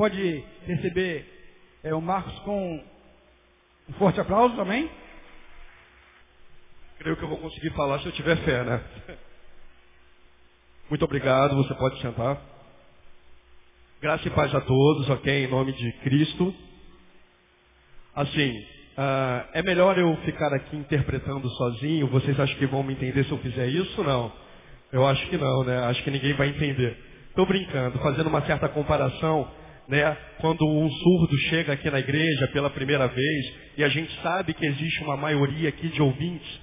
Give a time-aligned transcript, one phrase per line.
[0.00, 1.26] Pode receber
[1.84, 2.82] é, o Marcos com
[3.86, 4.90] um forte aplauso, amém?
[7.00, 8.82] Creio que eu vou conseguir falar se eu tiver fé, né?
[10.88, 12.40] Muito obrigado, você pode sentar.
[14.00, 15.44] Graça e paz a todos, ok?
[15.44, 16.54] Em nome de Cristo.
[18.14, 22.06] Assim, uh, é melhor eu ficar aqui interpretando sozinho?
[22.06, 24.02] Vocês acham que vão me entender se eu fizer isso?
[24.02, 24.32] Não.
[24.90, 25.76] Eu acho que não, né?
[25.84, 26.96] Acho que ninguém vai entender.
[27.28, 29.59] Estou brincando, fazendo uma certa comparação,
[29.90, 30.16] né?
[30.38, 34.64] Quando um surdo chega aqui na igreja pela primeira vez e a gente sabe que
[34.64, 36.60] existe uma maioria aqui de ouvintes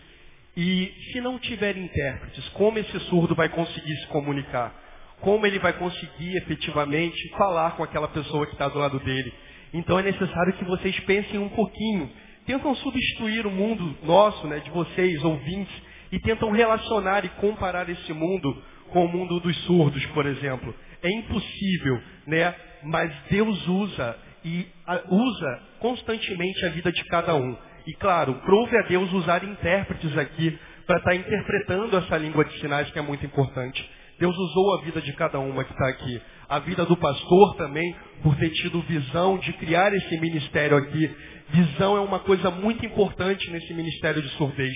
[0.55, 4.73] e se não tiver intérpretes, como esse surdo vai conseguir se comunicar?
[5.19, 9.31] Como ele vai conseguir efetivamente falar com aquela pessoa que está do lado dele?
[9.73, 12.09] Então é necessário que vocês pensem um pouquinho.
[12.45, 15.75] Tentam substituir o mundo nosso, né, de vocês, ouvintes,
[16.13, 20.73] e tentam relacionar e comparar esse mundo com o mundo dos surdos, por exemplo.
[21.01, 22.53] É impossível, né?
[22.83, 24.65] Mas Deus usa e
[25.09, 27.57] usa constantemente a vida de cada um.
[27.85, 32.59] E claro, prove a Deus usar intérpretes aqui para estar tá interpretando essa língua de
[32.59, 33.89] sinais que é muito importante.
[34.19, 36.21] Deus usou a vida de cada uma que está aqui.
[36.49, 41.15] A vida do pastor também, por ter tido visão de criar esse ministério aqui.
[41.49, 44.73] Visão é uma coisa muito importante nesse ministério de surdez.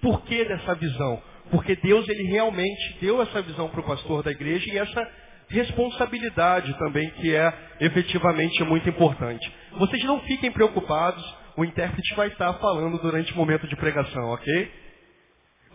[0.00, 1.22] Por que dessa visão?
[1.50, 5.08] Porque Deus ele realmente deu essa visão para o pastor da igreja e essa
[5.48, 9.52] responsabilidade também que é efetivamente muito importante.
[9.72, 14.72] Vocês não fiquem preocupados o intérprete vai estar falando durante o momento de pregação, ok?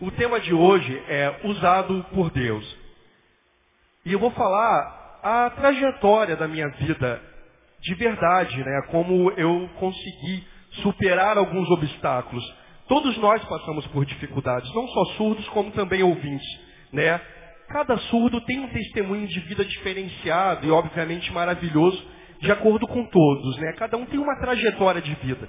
[0.00, 2.76] O tema de hoje é usado por Deus.
[4.04, 7.22] E eu vou falar a trajetória da minha vida
[7.80, 8.82] de verdade, né?
[8.90, 10.44] Como eu consegui
[10.82, 12.44] superar alguns obstáculos.
[12.88, 16.46] Todos nós passamos por dificuldades, não só surdos, como também ouvintes,
[16.92, 17.20] né?
[17.68, 22.00] Cada surdo tem um testemunho de vida diferenciado e obviamente maravilhoso,
[22.40, 23.72] de acordo com todos, né?
[23.72, 25.48] Cada um tem uma trajetória de vida.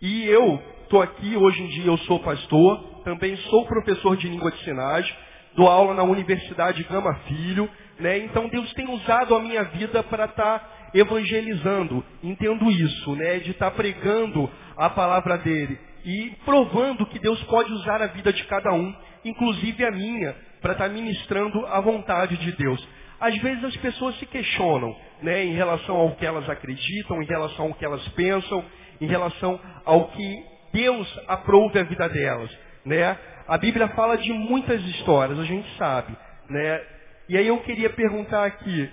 [0.00, 4.50] E eu estou aqui, hoje em dia eu sou pastor, também sou professor de língua
[4.50, 5.08] de sinais,
[5.54, 7.70] dou aula na Universidade Gama Filho,
[8.00, 8.18] né?
[8.18, 13.38] Então Deus tem usado a minha vida para estar tá evangelizando, entendo isso, né?
[13.38, 18.32] De estar tá pregando a palavra dele e provando que Deus pode usar a vida
[18.32, 22.86] de cada um, inclusive a minha, para estar tá ministrando a vontade de Deus.
[23.20, 27.66] Às vezes as pessoas se questionam, né, em relação ao que elas acreditam, em relação
[27.66, 28.64] ao que elas pensam,
[29.00, 32.50] em relação ao que Deus aprove a vida delas.
[32.84, 33.16] Né?
[33.46, 36.16] A Bíblia fala de muitas histórias, a gente sabe.
[36.48, 36.80] Né?
[37.28, 38.90] E aí eu queria perguntar aqui,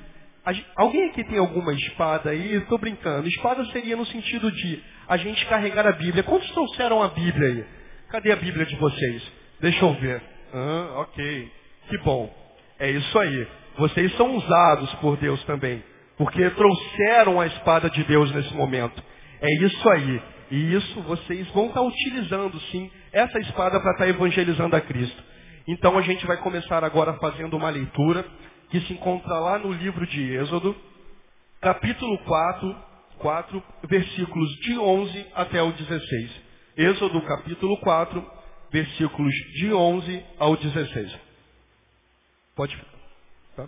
[0.76, 2.56] alguém aqui tem alguma espada aí?
[2.56, 3.28] Estou brincando.
[3.28, 6.24] Espada seria no sentido de a gente carregar a Bíblia.
[6.24, 7.66] Quantos trouxeram a Bíblia aí?
[8.10, 9.32] Cadê a Bíblia de vocês?
[9.60, 10.22] Deixa eu ver.
[10.54, 11.52] Ah, ok.
[11.90, 12.32] Que bom.
[12.80, 13.48] É isso aí.
[13.78, 15.84] Vocês são usados por Deus também.
[16.16, 19.02] Porque trouxeram a espada de Deus nesse momento.
[19.42, 20.22] É isso aí.
[20.52, 25.24] E isso vocês vão estar utilizando, sim, essa espada para estar evangelizando a Cristo.
[25.68, 28.26] Então a gente vai começar agora fazendo uma leitura
[28.70, 30.76] que se encontra lá no livro de Êxodo,
[31.62, 32.89] capítulo 4,
[33.20, 36.42] 4 versículos de 11 até o 16.
[36.78, 38.26] Êxodo capítulo 4,
[38.72, 41.20] versículos de 11 ao 16.
[42.56, 42.78] Pode
[43.56, 43.68] tá?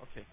[0.00, 0.24] Ok.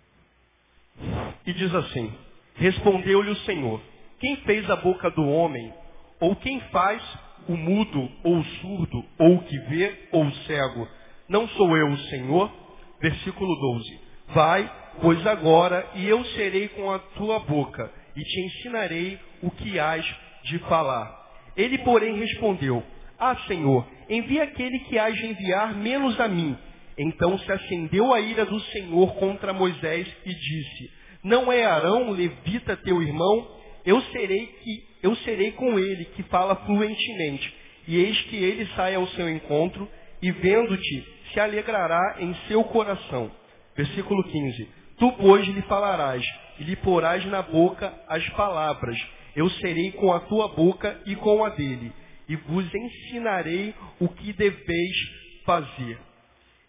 [1.45, 2.13] E diz assim:
[2.55, 3.81] Respondeu-lhe o Senhor:
[4.19, 5.73] quem fez a boca do homem?
[6.19, 7.01] Ou quem faz
[7.47, 10.87] o mudo, ou o surdo, ou o que vê, ou o cego?
[11.29, 12.51] Não sou eu o Senhor?
[12.99, 13.99] Versículo 12.
[14.27, 19.79] Vai, pois agora, e eu serei com a tua boca, e te ensinarei o que
[19.79, 20.05] hás
[20.43, 21.17] de falar.
[21.55, 22.83] Ele, porém, respondeu,
[23.17, 26.57] Ah, Senhor, envia aquele que hás de enviar menos a mim.
[26.97, 30.91] Então se acendeu a ira do Senhor contra Moisés e disse,
[31.23, 36.57] Não é Arão, levita, teu irmão, eu serei que eu serei com ele que fala
[36.57, 37.53] fluentemente,
[37.87, 39.89] e eis que ele sai ao seu encontro
[40.21, 43.31] e vendo-te se alegrará em seu coração.
[43.77, 44.69] Versículo 15.
[44.97, 46.21] Tu pois lhe falarás
[46.59, 48.97] e lhe porás na boca as palavras.
[49.35, 51.91] Eu serei com a tua boca e com a dele,
[52.27, 54.97] e vos ensinarei o que deveis
[55.45, 55.97] fazer.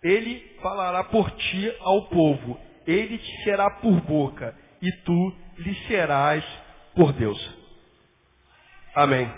[0.03, 6.45] Ele falará por ti ao povo, ele te será por boca, e tu lhe serás
[6.95, 7.39] por Deus.
[8.95, 9.31] Amém.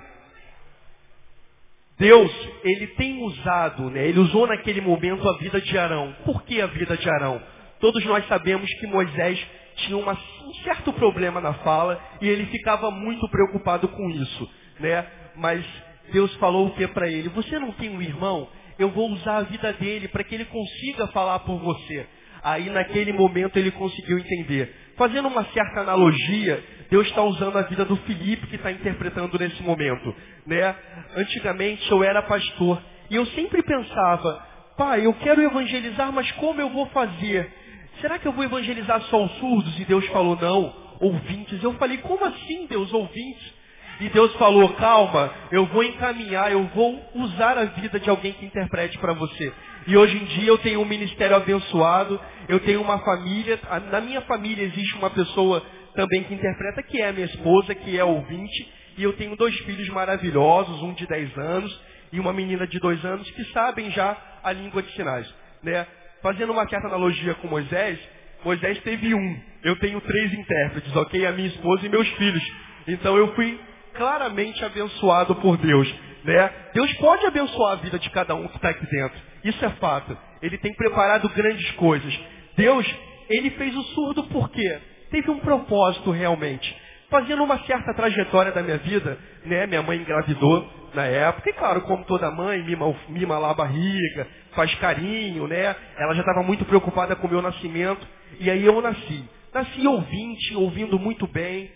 [1.98, 2.32] Deus,
[2.64, 4.08] ele tem usado, né?
[4.08, 6.14] ele usou naquele momento a vida de Arão.
[6.24, 7.40] Por que a vida de Arão?
[7.78, 9.44] Todos nós sabemos que Moisés
[9.76, 14.50] tinha uma, um certo problema na fala e ele ficava muito preocupado com isso.
[14.80, 15.06] Né?
[15.36, 15.64] Mas
[16.12, 17.28] Deus falou o que para ele?
[17.30, 18.48] Você não tem um irmão?
[18.78, 22.06] Eu vou usar a vida dele para que ele consiga falar por você.
[22.42, 24.74] Aí naquele momento ele conseguiu entender.
[24.96, 29.62] Fazendo uma certa analogia, Deus está usando a vida do Felipe que está interpretando nesse
[29.62, 30.14] momento.
[30.46, 30.74] Né?
[31.16, 34.46] Antigamente eu era pastor e eu sempre pensava,
[34.76, 37.61] pai, eu quero evangelizar, mas como eu vou fazer?
[38.02, 39.78] Será que eu vou evangelizar só os surdos?
[39.78, 41.62] E Deus falou, não, ouvintes.
[41.62, 43.54] Eu falei, como assim, Deus, ouvintes?
[44.00, 48.44] E Deus falou, calma, eu vou encaminhar, eu vou usar a vida de alguém que
[48.44, 49.52] interprete para você.
[49.86, 53.60] E hoje em dia eu tenho um ministério abençoado, eu tenho uma família,
[53.92, 55.62] na minha família existe uma pessoa
[55.94, 59.56] também que interpreta, que é a minha esposa, que é ouvinte, e eu tenho dois
[59.60, 61.80] filhos maravilhosos, um de 10 anos
[62.12, 65.32] e uma menina de 2 anos, que sabem já a língua de sinais.
[65.62, 65.86] Né?
[66.22, 67.98] Fazendo uma certa analogia com Moisés,
[68.44, 71.26] Moisés teve um, eu tenho três intérpretes, ok?
[71.26, 72.42] A minha esposa e meus filhos.
[72.86, 73.60] Então eu fui
[73.94, 75.92] claramente abençoado por Deus.
[76.24, 76.50] Né?
[76.72, 79.18] Deus pode abençoar a vida de cada um que está aqui dentro.
[79.44, 80.16] Isso é fato.
[80.40, 82.20] Ele tem preparado grandes coisas.
[82.56, 82.86] Deus,
[83.28, 84.80] ele fez o surdo por quê?
[85.10, 86.74] Teve um propósito realmente.
[87.12, 89.66] Fazendo uma certa trajetória da minha vida, né?
[89.66, 94.26] Minha mãe engravidou na época, e claro, como toda mãe, mima, mima lá a barriga,
[94.52, 95.76] faz carinho, né?
[95.98, 98.00] Ela já estava muito preocupada com o meu nascimento.
[98.40, 99.28] E aí eu nasci.
[99.52, 101.70] Nasci ouvinte, ouvindo muito bem,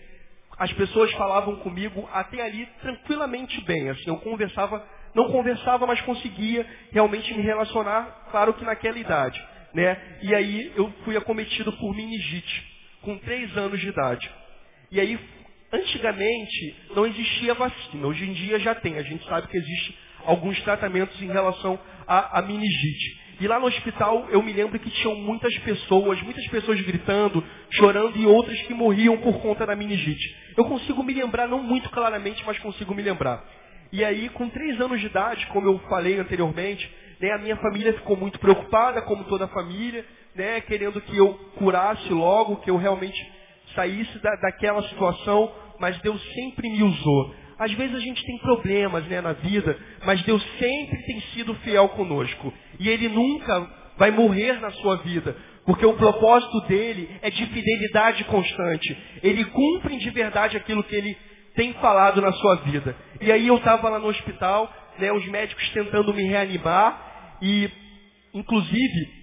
[0.57, 3.91] as pessoas falavam comigo até ali tranquilamente bem.
[3.91, 9.39] Assim, eu conversava, não conversava, mas conseguia realmente me relacionar, claro que naquela idade.
[9.71, 10.17] Né?
[10.23, 12.65] E aí eu fui acometido por meningite,
[13.03, 14.27] com três anos de idade.
[14.91, 15.19] E aí,
[15.71, 18.07] antigamente, não existia vacina.
[18.07, 18.97] Hoje em dia já tem.
[18.97, 23.27] A gente sabe que existe alguns tratamentos em relação à, à meningite.
[23.39, 28.17] E lá no hospital eu me lembro que tinham muitas pessoas, muitas pessoas gritando, chorando
[28.17, 30.35] e outras que morriam por conta da meningite.
[30.55, 33.43] Eu consigo me lembrar, não muito claramente, mas consigo me lembrar.
[33.91, 36.89] E aí, com três anos de idade, como eu falei anteriormente,
[37.19, 40.03] né, a minha família ficou muito preocupada, como toda a família,
[40.35, 43.17] né, querendo que eu curasse logo, que eu realmente
[43.77, 47.35] saísse da, daquela situação, mas Deus sempre me usou.
[47.59, 51.87] Às vezes a gente tem problemas né, na vida, mas Deus sempre tem sido fiel
[51.89, 52.51] conosco.
[52.79, 55.35] E Ele nunca vai morrer na sua vida,
[55.65, 58.97] porque o propósito dele é de fidelidade constante.
[59.21, 61.17] Ele cumpre de verdade aquilo que ele
[61.55, 62.95] tem falado na sua vida.
[63.19, 67.69] E aí eu estava lá no hospital, né, os médicos tentando me reanimar, e
[68.33, 69.16] inclusive,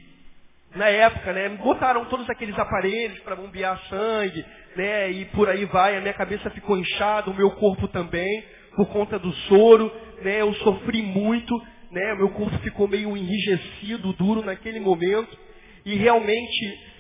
[0.74, 4.44] na época, né, botaram todos aqueles aparelhos para bombear sangue,
[4.76, 8.44] né, e por aí vai, a minha cabeça ficou inchada, o meu corpo também,
[8.74, 9.90] por conta do soro,
[10.22, 11.56] né, eu sofri muito,
[11.92, 15.38] né, meu corpo ficou meio enrijecido, duro naquele momento,
[15.84, 16.94] e realmente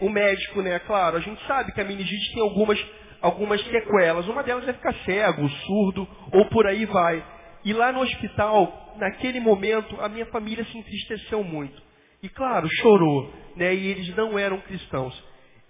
[0.00, 2.84] o médico, né, claro, a gente sabe que a meningite tem algumas,
[3.20, 7.24] algumas sequelas, uma delas é ficar cego, surdo, ou por aí vai.
[7.64, 11.83] E lá no hospital, naquele momento, a minha família se entristeceu muito.
[12.24, 15.14] E claro, chorou, né, e eles não eram cristãos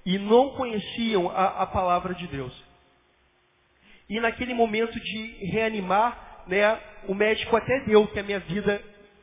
[0.06, 2.52] e não conheciam a, a palavra de Deus.
[4.08, 6.78] E naquele momento de reanimar, né,
[7.08, 8.80] o médico até deu que a minha vida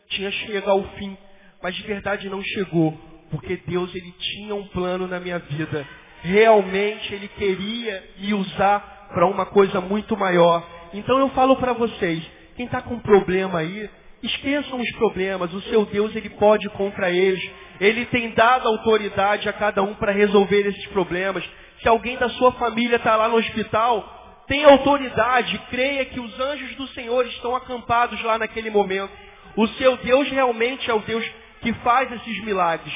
[0.09, 1.17] tinha chegado ao fim,
[1.63, 2.99] mas de verdade não chegou,
[3.29, 5.87] porque Deus ele tinha um plano na minha vida.
[6.23, 10.67] Realmente ele queria me usar para uma coisa muito maior.
[10.93, 13.89] Então eu falo para vocês, quem está com problema aí,
[14.23, 17.41] esqueçam os problemas, o seu Deus ele pode contra eles.
[17.79, 21.43] Ele tem dado autoridade a cada um para resolver esses problemas.
[21.81, 26.75] Se alguém da sua família está lá no hospital, tem autoridade, creia que os anjos
[26.75, 29.11] do Senhor estão acampados lá naquele momento.
[29.55, 31.25] O seu Deus realmente é o Deus
[31.61, 32.93] que faz esses milagres.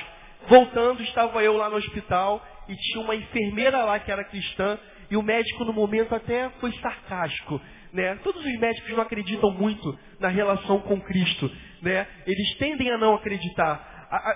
[0.48, 4.78] Voltando, estava eu lá no hospital e tinha uma enfermeira lá que era cristã
[5.10, 7.62] e o médico no momento até foi sarcástico.
[7.94, 8.16] Né?
[8.24, 11.50] Todos os médicos não acreditam muito na relação com Cristo.
[11.82, 12.08] Né?
[12.26, 13.94] Eles tendem a não acreditar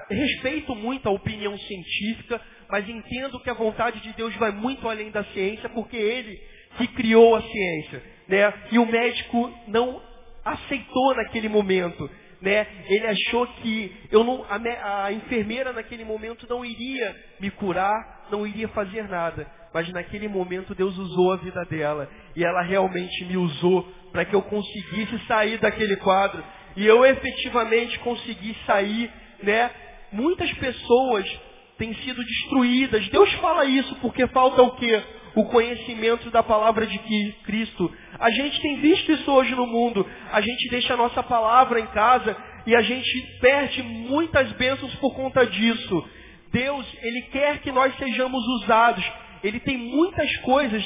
[0.10, 5.12] respeito muito a opinião científica, mas entendo que a vontade de Deus vai muito além
[5.12, 6.40] da ciência, porque Ele
[6.78, 8.04] que criou a ciência.
[8.28, 8.54] Né?
[8.72, 10.02] E o médico não
[10.46, 12.10] aceitou naquele momento.
[12.42, 12.66] Né?
[12.88, 18.48] Ele achou que eu não, a, a enfermeira naquele momento não iria me curar, não
[18.48, 19.46] iria fazer nada.
[19.74, 22.10] Mas naquele momento Deus usou a vida dela.
[22.36, 26.44] E ela realmente me usou para que eu conseguisse sair daquele quadro.
[26.76, 29.12] E eu efetivamente consegui sair
[29.44, 29.72] né?
[30.12, 31.40] Muitas pessoas
[31.78, 33.08] têm sido destruídas.
[33.10, 35.02] Deus fala isso porque falta o quê?
[35.36, 36.98] O conhecimento da palavra de
[37.44, 37.92] Cristo.
[38.20, 40.06] A gente tem visto isso hoje no mundo.
[40.32, 45.16] A gente deixa a nossa palavra em casa e a gente perde muitas bênçãos por
[45.16, 46.10] conta disso.
[46.52, 49.04] Deus, Ele quer que nós sejamos usados.
[49.44, 50.84] Ele tem muitas coisas,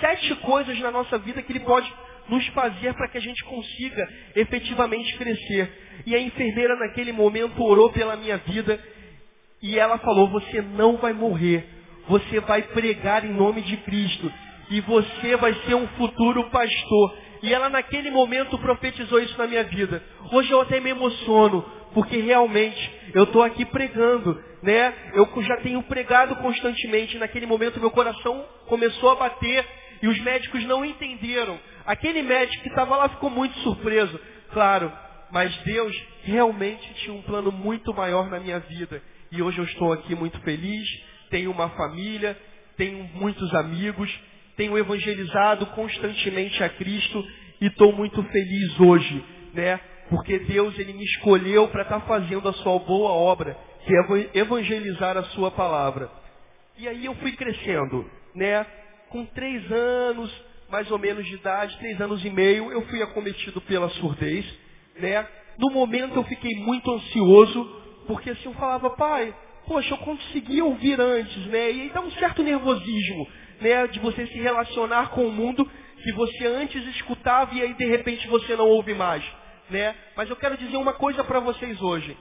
[0.00, 1.92] sete coisas na nossa vida que Ele pode
[2.28, 6.02] nos fazer para que a gente consiga efetivamente crescer.
[6.06, 8.78] E a enfermeira naquele momento orou pela minha vida
[9.62, 11.77] e ela falou: Você não vai morrer.
[12.08, 14.32] Você vai pregar em nome de Cristo.
[14.70, 17.16] E você vai ser um futuro pastor.
[17.42, 20.02] E ela naquele momento profetizou isso na minha vida.
[20.32, 24.92] Hoje eu até me emociono, porque realmente eu estou aqui pregando, né?
[25.14, 27.18] Eu já tenho pregado constantemente.
[27.18, 29.64] Naquele momento meu coração começou a bater
[30.02, 31.58] e os médicos não entenderam.
[31.86, 34.20] Aquele médico que estava lá ficou muito surpreso,
[34.52, 34.92] claro.
[35.30, 39.02] Mas Deus realmente tinha um plano muito maior na minha vida.
[39.30, 40.88] E hoje eu estou aqui muito feliz,
[41.30, 42.36] tenho uma família,
[42.76, 44.10] tenho muitos amigos,
[44.56, 47.24] tenho evangelizado constantemente a Cristo
[47.60, 49.80] e estou muito feliz hoje, né?
[50.08, 54.38] Porque Deus ele me escolheu para estar tá fazendo a sua boa obra, que é
[54.38, 56.10] evangelizar a sua palavra.
[56.78, 58.64] E aí eu fui crescendo, né?
[59.10, 60.32] Com três anos,
[60.70, 64.46] mais ou menos de idade, três anos e meio, eu fui acometido pela surdez,
[64.98, 65.26] né?
[65.58, 67.64] No momento eu fiquei muito ansioso,
[68.06, 69.34] porque assim eu falava, pai,
[69.68, 71.70] poxa, eu conseguia ouvir antes, né?
[71.70, 73.28] E dá um certo nervosismo,
[73.60, 73.86] né?
[73.86, 75.70] De você se relacionar com o mundo
[76.02, 79.22] que você antes escutava e aí de repente você não ouve mais,
[79.68, 79.94] né?
[80.16, 82.16] Mas eu quero dizer uma coisa para vocês hoje.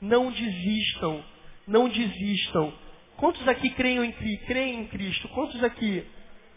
[0.00, 1.24] Não desistam,
[1.66, 2.72] não desistam.
[3.16, 5.28] Quantos aqui creem em, creem em Cristo?
[5.28, 6.04] Quantos aqui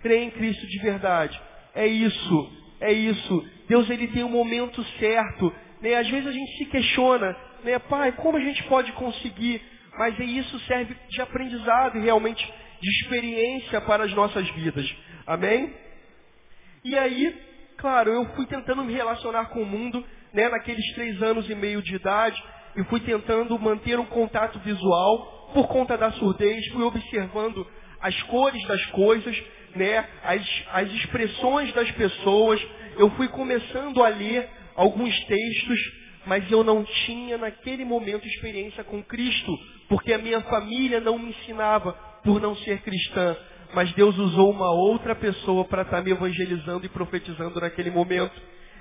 [0.01, 1.39] creem em Cristo de verdade?
[1.73, 3.49] É isso, é isso.
[3.67, 5.53] Deus ele tem um momento certo.
[5.81, 5.95] Né?
[5.95, 7.79] Às vezes a gente se questiona, né?
[7.79, 9.61] Pai, como a gente pode conseguir?
[9.97, 12.45] Mas isso serve de aprendizado e realmente
[12.81, 14.85] de experiência para as nossas vidas.
[15.25, 15.73] Amém?
[16.83, 17.35] E aí,
[17.77, 21.81] claro, eu fui tentando me relacionar com o mundo, né, naqueles três anos e meio
[21.81, 22.41] de idade,
[22.75, 27.65] e fui tentando manter um contato visual por conta da surdez, fui observando
[28.01, 29.43] as cores das coisas,
[29.75, 32.61] né, as, as expressões das pessoas,
[32.97, 35.79] eu fui começando a ler alguns textos,
[36.25, 39.51] mas eu não tinha naquele momento experiência com Cristo,
[39.87, 43.37] porque a minha família não me ensinava por não ser cristã.
[43.73, 48.33] Mas Deus usou uma outra pessoa para estar tá me evangelizando e profetizando naquele momento.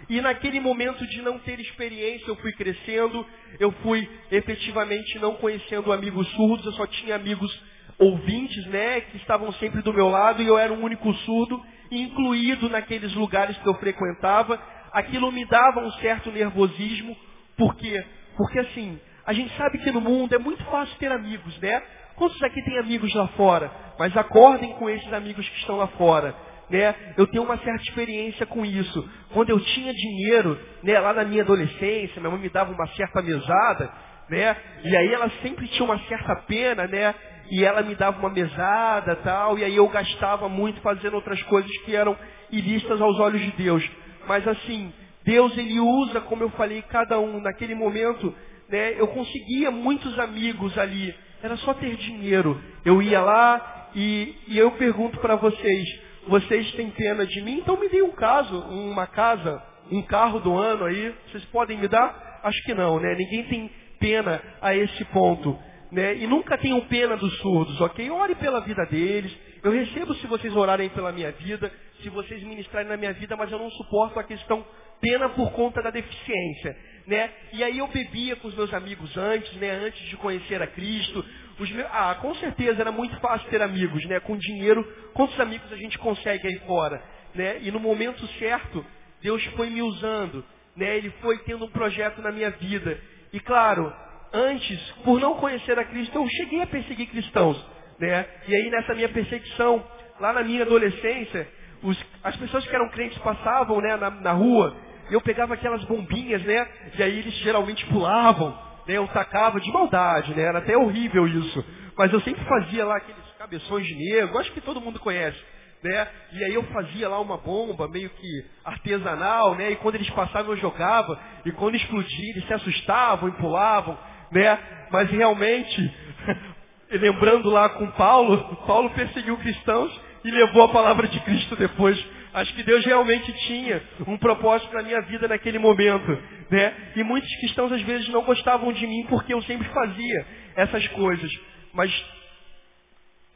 [0.08, 3.26] E naquele momento de não ter experiência, eu fui crescendo,
[3.58, 7.50] eu fui efetivamente não conhecendo amigos surdos, eu só tinha amigos
[7.98, 11.60] ouvintes, né, que estavam sempre do meu lado e eu era o único surdo,
[11.90, 14.60] incluído naqueles lugares que eu frequentava.
[14.92, 17.16] Aquilo me dava um certo nervosismo,
[17.56, 18.04] por quê?
[18.36, 21.82] Porque assim, a gente sabe que no mundo é muito fácil ter amigos, né?
[22.16, 23.70] Quantos aqui têm amigos lá fora?
[23.98, 26.34] Mas acordem com esses amigos que estão lá fora.
[26.70, 26.94] Né?
[27.16, 29.10] Eu tenho uma certa experiência com isso.
[29.32, 33.20] Quando eu tinha dinheiro, né, lá na minha adolescência, minha mãe me dava uma certa
[33.20, 33.92] mesada,
[34.30, 34.56] né?
[34.82, 37.14] E aí ela sempre tinha uma certa pena, né?
[37.50, 41.70] E ela me dava uma mesada, tal, e aí eu gastava muito fazendo outras coisas
[41.84, 42.16] que eram
[42.50, 43.86] ilícitas aos olhos de Deus.
[44.26, 44.92] Mas assim,
[45.24, 48.34] Deus ele usa, como eu falei, cada um naquele momento,
[48.68, 48.98] né?
[49.00, 52.60] Eu conseguia muitos amigos ali, era só ter dinheiro.
[52.84, 57.58] Eu ia lá e, e eu pergunto para vocês, vocês têm pena de mim?
[57.58, 61.14] Então me deem um caso, uma casa, um carro do ano aí.
[61.30, 62.40] Vocês podem me dar?
[62.42, 63.14] Acho que não, né?
[63.14, 65.58] Ninguém tem pena a esse ponto.
[65.90, 66.16] Né?
[66.16, 68.10] E nunca tenham pena dos surdos, ok?
[68.10, 69.34] Ore pela vida deles.
[69.62, 73.50] Eu recebo se vocês orarem pela minha vida, se vocês ministrarem na minha vida, mas
[73.50, 74.64] eu não suporto a questão
[75.00, 77.30] pena por conta da deficiência né?
[77.52, 79.70] E aí eu bebia com os meus amigos antes, né?
[79.70, 81.24] Antes de conhecer a Cristo.
[81.58, 81.86] Meus...
[81.92, 84.20] Ah, com certeza era muito fácil ter amigos, né?
[84.20, 84.82] Com dinheiro,
[85.12, 87.02] quantos amigos a gente consegue aí fora,
[87.34, 87.58] né?
[87.62, 88.84] E no momento certo,
[89.22, 90.44] Deus foi me usando,
[90.76, 90.96] né?
[90.96, 92.98] Ele foi tendo um projeto na minha vida.
[93.32, 93.94] E claro,
[94.32, 97.62] antes, por não conhecer a Cristo, eu cheguei a perseguir cristãos,
[97.98, 98.26] né?
[98.48, 99.86] E aí nessa minha perseguição,
[100.18, 101.46] lá na minha adolescência,
[101.84, 102.04] os...
[102.24, 103.96] as pessoas que eram crentes passavam, né?
[103.96, 104.76] na, na rua
[105.10, 106.66] eu pegava aquelas bombinhas, né?
[106.98, 108.50] E aí eles geralmente pulavam,
[108.86, 108.96] né?
[108.96, 110.42] Eu tacava de maldade, né?
[110.42, 111.64] Era até horrível isso.
[111.96, 115.38] Mas eu sempre fazia lá aqueles cabeções de negro, acho que todo mundo conhece.
[115.82, 116.08] Né?
[116.32, 119.72] E aí eu fazia lá uma bomba meio que artesanal, né?
[119.72, 123.98] E quando eles passavam eu jogava, e quando explodia eles se assustavam e pulavam,
[124.32, 124.58] né?
[124.90, 125.94] Mas realmente,
[126.90, 132.02] lembrando lá com Paulo, Paulo perseguiu cristãos e levou a palavra de Cristo depois
[132.34, 136.74] Acho que Deus realmente tinha um propósito na minha vida naquele momento, né?
[136.96, 140.26] E muitos cristãos às vezes não gostavam de mim porque eu sempre fazia
[140.56, 141.30] essas coisas.
[141.72, 141.92] Mas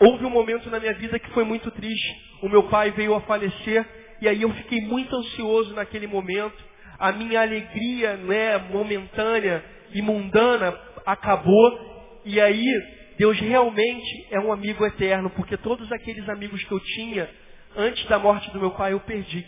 [0.01, 2.17] houve um momento na minha vida que foi muito triste.
[2.43, 3.87] O meu pai veio a falecer
[4.21, 6.59] e aí eu fiquei muito ansioso naquele momento.
[6.99, 9.65] A minha alegria, né, momentânea
[9.95, 10.77] e mundana
[11.07, 12.67] acabou e aí
[13.19, 17.29] Deus realmente é um amigo eterno, porque todos aqueles amigos que eu tinha
[17.77, 19.45] antes da morte do meu pai, eu perdi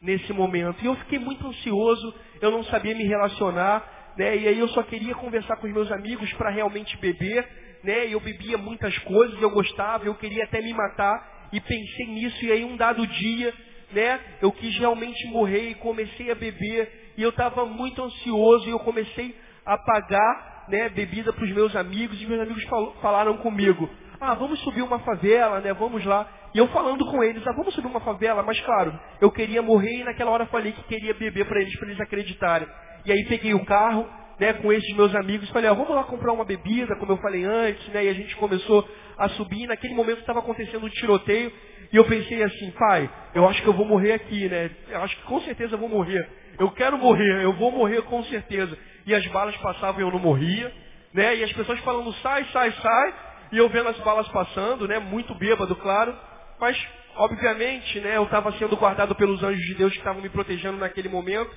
[0.00, 0.82] nesse momento.
[0.82, 4.36] E eu fiquei muito ansioso, eu não sabia me relacionar, né?
[4.36, 7.46] E aí eu só queria conversar com os meus amigos para realmente beber,
[7.82, 8.06] né?
[8.06, 12.44] E eu bebia muitas coisas, eu gostava, eu queria até me matar e pensei nisso
[12.44, 13.52] e aí um dado dia,
[13.92, 14.20] né?
[14.40, 18.78] Eu quis realmente morrer e comecei a beber e eu estava muito ansioso e eu
[18.78, 20.88] comecei a pagar, né?
[20.88, 23.88] Bebida para os meus amigos e meus amigos fal falaram comigo,
[24.20, 25.72] ah, vamos subir uma favela, né?
[25.74, 26.28] Vamos lá.
[26.54, 30.00] E eu falando com eles, ah, vamos subir uma favela, mas claro, eu queria morrer
[30.00, 32.68] e naquela hora falei que queria beber para eles, para eles acreditarem.
[33.04, 36.32] E aí peguei o carro, né, com esses meus amigos, falei, ah, vamos lá comprar
[36.32, 38.88] uma bebida, como eu falei antes, né, e a gente começou
[39.18, 41.52] a subir, e naquele momento estava acontecendo um tiroteio,
[41.92, 45.16] e eu pensei assim, pai, eu acho que eu vou morrer aqui, né, eu acho
[45.16, 46.28] que com certeza eu vou morrer,
[46.58, 48.76] eu quero morrer, eu vou morrer com certeza.
[49.06, 50.72] E as balas passavam e eu não morria,
[51.12, 53.14] né, e as pessoas falando, sai, sai, sai,
[53.52, 56.16] e eu vendo as balas passando, né, muito bêbado, claro,
[56.60, 56.76] mas,
[57.16, 61.08] obviamente, né, eu estava sendo guardado pelos anjos de Deus que estavam me protegendo naquele
[61.08, 61.50] momento,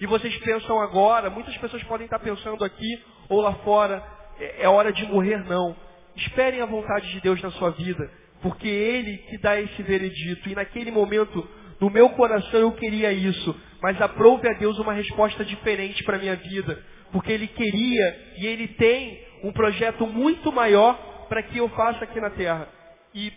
[0.00, 4.02] e vocês pensam agora, muitas pessoas podem estar pensando aqui ou lá fora,
[4.38, 5.76] é, é hora de morrer, não.
[6.16, 10.48] Esperem a vontade de Deus na sua vida, porque Ele que dá esse veredito.
[10.48, 11.48] E naquele momento,
[11.82, 16.20] no meu coração eu queria isso, mas aprove a Deus uma resposta diferente para a
[16.20, 21.68] minha vida, porque Ele queria e Ele tem um projeto muito maior para que eu
[21.70, 22.68] faça aqui na terra.
[23.12, 23.32] E,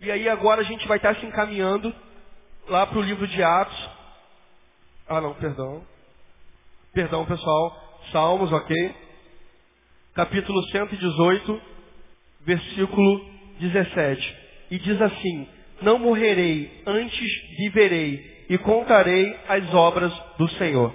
[0.00, 1.94] e aí agora a gente vai estar se encaminhando
[2.66, 3.90] lá para o livro de Atos,
[5.06, 5.86] ah, não, perdão.
[6.94, 8.00] Perdão, pessoal.
[8.10, 8.94] Salmos, ok?
[10.14, 11.62] Capítulo 118,
[12.40, 14.36] versículo 17.
[14.70, 15.46] E diz assim:
[15.82, 20.94] Não morrerei, antes viverei e contarei as obras do Senhor.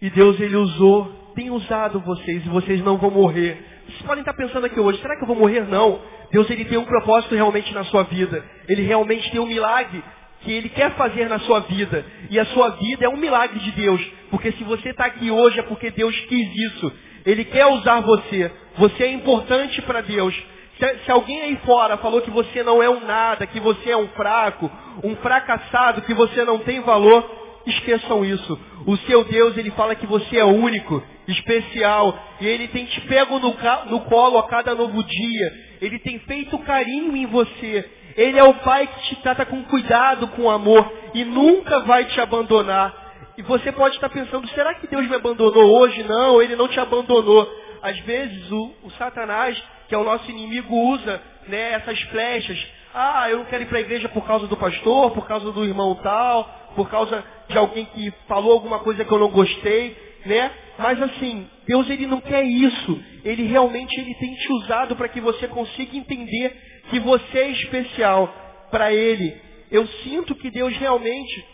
[0.00, 3.58] E Deus, Ele usou, tem usado vocês e vocês não vão morrer.
[3.86, 5.66] Vocês podem estar pensando aqui hoje, será que eu vou morrer?
[5.68, 6.00] Não.
[6.30, 8.44] Deus, Ele tem um propósito realmente na sua vida.
[8.68, 10.02] Ele realmente tem um milagre
[10.42, 12.04] que Ele quer fazer na sua vida.
[12.30, 14.00] E a sua vida é um milagre de Deus.
[14.30, 16.92] Porque se você está aqui hoje é porque Deus quis isso.
[17.24, 18.50] Ele quer usar você.
[18.76, 20.34] Você é importante para Deus.
[20.78, 23.96] Se, se, alguém aí fora falou que você não é um nada, que você é
[23.96, 24.70] um fraco,
[25.02, 27.28] um fracassado, que você não tem valor,
[27.66, 28.58] esqueçam isso.
[28.86, 33.38] O seu Deus, ele fala que você é único, especial, e ele tem te pego
[33.38, 33.54] no,
[33.86, 35.52] no colo a cada novo dia.
[35.80, 37.84] Ele tem feito carinho em você.
[38.16, 42.20] Ele é o Pai que te trata com cuidado, com amor e nunca vai te
[42.20, 43.06] abandonar.
[43.36, 46.02] E você pode estar pensando, será que Deus me abandonou hoje?
[46.02, 47.48] Não, Ele não te abandonou.
[47.82, 52.58] Às vezes o, o Satanás, que é o nosso inimigo, usa né, essas flechas.
[52.94, 55.64] Ah, eu não quero ir para a igreja por causa do pastor, por causa do
[55.64, 60.50] irmão tal, por causa de alguém que falou alguma coisa que eu não gostei, né?
[60.78, 63.02] Mas assim, Deus ele não quer isso.
[63.24, 66.56] Ele realmente ele tem te usado para que você consiga entender
[66.90, 68.32] que você é especial
[68.70, 69.40] para Ele.
[69.70, 71.44] Eu sinto que Deus realmente,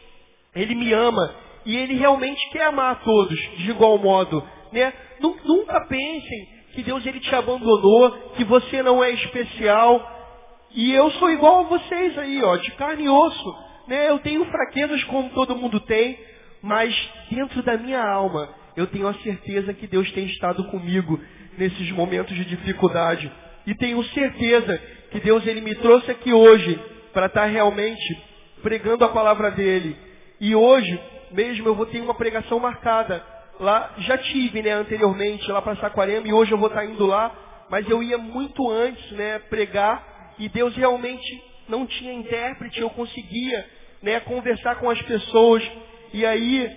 [0.54, 1.34] Ele me ama
[1.66, 4.46] e Ele realmente quer amar a todos de igual modo.
[4.74, 4.92] Né?
[5.20, 10.10] Nunca pensem que Deus Ele te abandonou, que você não é especial.
[10.74, 13.56] E eu sou igual a vocês aí, ó, de carne e osso.
[13.86, 14.10] Né?
[14.10, 16.18] Eu tenho fraquezas como todo mundo tem,
[16.60, 16.92] mas
[17.30, 21.20] dentro da minha alma eu tenho a certeza que Deus tem estado comigo
[21.56, 23.30] nesses momentos de dificuldade.
[23.64, 24.76] E tenho certeza
[25.12, 26.76] que Deus ele me trouxe aqui hoje
[27.12, 28.20] para estar tá realmente
[28.60, 29.96] pregando a palavra dele.
[30.40, 33.33] E hoje mesmo eu vou ter uma pregação marcada.
[33.60, 37.06] Lá já tive, né, anteriormente lá para Saquarema e hoje eu vou estar tá indo
[37.06, 37.32] lá,
[37.70, 43.66] mas eu ia muito antes, né, pregar e Deus realmente não tinha intérprete, eu conseguia,
[44.02, 45.62] né, conversar com as pessoas.
[46.12, 46.70] E aí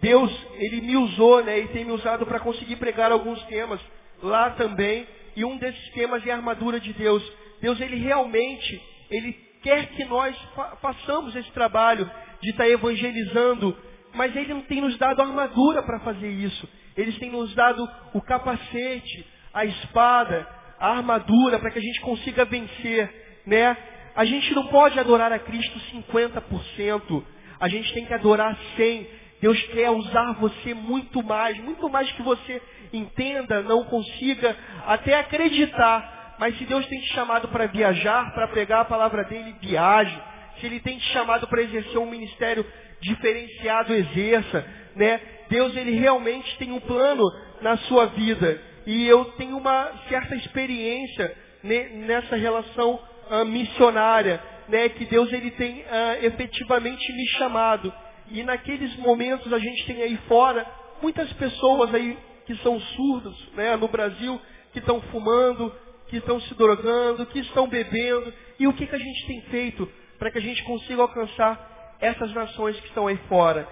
[0.00, 3.80] Deus, ele me usou, né, e tem me usado para conseguir pregar alguns temas
[4.22, 5.06] lá também.
[5.34, 7.22] E um desses temas é a armadura de Deus.
[7.60, 12.08] Deus, Ele realmente, Ele quer que nós fa façamos esse trabalho
[12.40, 13.76] de estar evangelizando,
[14.14, 16.68] mas Ele não tem nos dado a armadura para fazer isso.
[16.96, 22.44] Ele tem nos dado o capacete, a espada, a armadura para que a gente consiga
[22.44, 23.76] vencer, né?
[24.16, 27.24] A gente não pode adorar a Cristo 50%.
[27.60, 29.06] A gente tem que adorar 100%.
[29.40, 32.60] Deus quer usar você muito mais, muito mais que você
[32.92, 36.36] entenda, não consiga até acreditar.
[36.38, 40.20] Mas se Deus tem te chamado para viajar, para pregar a palavra dele, viaje.
[40.60, 42.64] Se Ele tem te chamado para exercer um ministério
[43.00, 44.66] diferenciado, exerça.
[44.94, 45.20] Né?
[45.48, 47.24] Deus ele realmente tem um plano
[47.60, 48.60] na sua vida.
[48.86, 54.88] E eu tenho uma certa experiência nessa relação uh, missionária, né?
[54.88, 57.92] que Deus ele tem uh, efetivamente me chamado.
[58.30, 60.66] E naqueles momentos a gente tem aí fora
[61.00, 64.40] muitas pessoas aí que são surdas né, no Brasil,
[64.72, 65.72] que estão fumando,
[66.08, 68.32] que estão se drogando, que estão bebendo.
[68.58, 72.32] E o que, que a gente tem feito para que a gente consiga alcançar essas
[72.32, 73.66] nações que estão aí fora?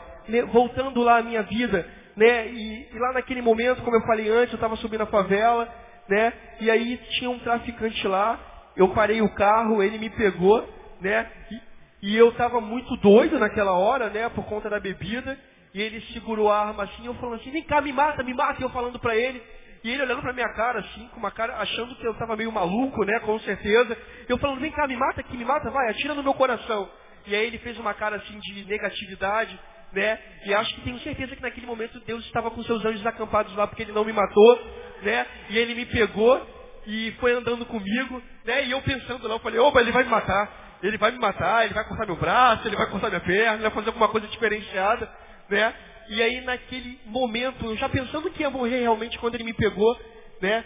[0.52, 2.48] Voltando lá à minha vida, né?
[2.48, 5.68] E, e lá naquele momento, como eu falei antes, eu estava subindo a favela,
[6.08, 6.32] né?
[6.60, 8.38] E aí tinha um traficante lá,
[8.76, 10.68] eu parei o carro, ele me pegou,
[11.00, 11.30] né?
[11.50, 14.28] E, e eu estava muito doido naquela hora, né?
[14.28, 15.38] Por conta da bebida.
[15.74, 18.60] E ele segurou a arma assim, eu falando assim, vem cá, me mata, me mata.
[18.60, 19.42] E eu falando para ele.
[19.86, 22.50] E ele olhando pra minha cara assim, com uma cara, achando que eu estava meio
[22.50, 23.20] maluco, né?
[23.20, 23.96] Com certeza.
[24.28, 26.90] Eu falando, vem cá, me mata aqui, me mata, vai, atira no meu coração.
[27.24, 29.56] E aí ele fez uma cara assim de negatividade,
[29.92, 30.18] né?
[30.44, 33.68] E acho que tenho certeza que naquele momento Deus estava com seus anjos acampados lá
[33.68, 34.60] porque ele não me matou,
[35.02, 35.24] né?
[35.50, 36.44] E ele me pegou
[36.84, 38.64] e foi andando comigo, né?
[38.66, 40.78] E eu pensando lá, eu falei, opa, ele vai me matar.
[40.82, 43.62] Ele vai me matar, ele vai cortar meu braço, ele vai cortar minha perna, ele
[43.62, 45.08] vai fazer alguma coisa diferenciada,
[45.48, 45.72] né?
[46.08, 49.98] E aí naquele momento, eu já pensando que ia morrer realmente quando ele me pegou,
[50.40, 50.64] né?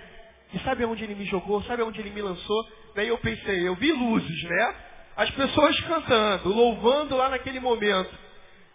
[0.52, 1.62] E sabe aonde ele me jogou?
[1.64, 2.68] Sabe aonde ele me lançou?
[2.94, 4.74] Daí eu pensei, eu vi luzes, né?
[5.16, 8.10] As pessoas cantando, louvando lá naquele momento.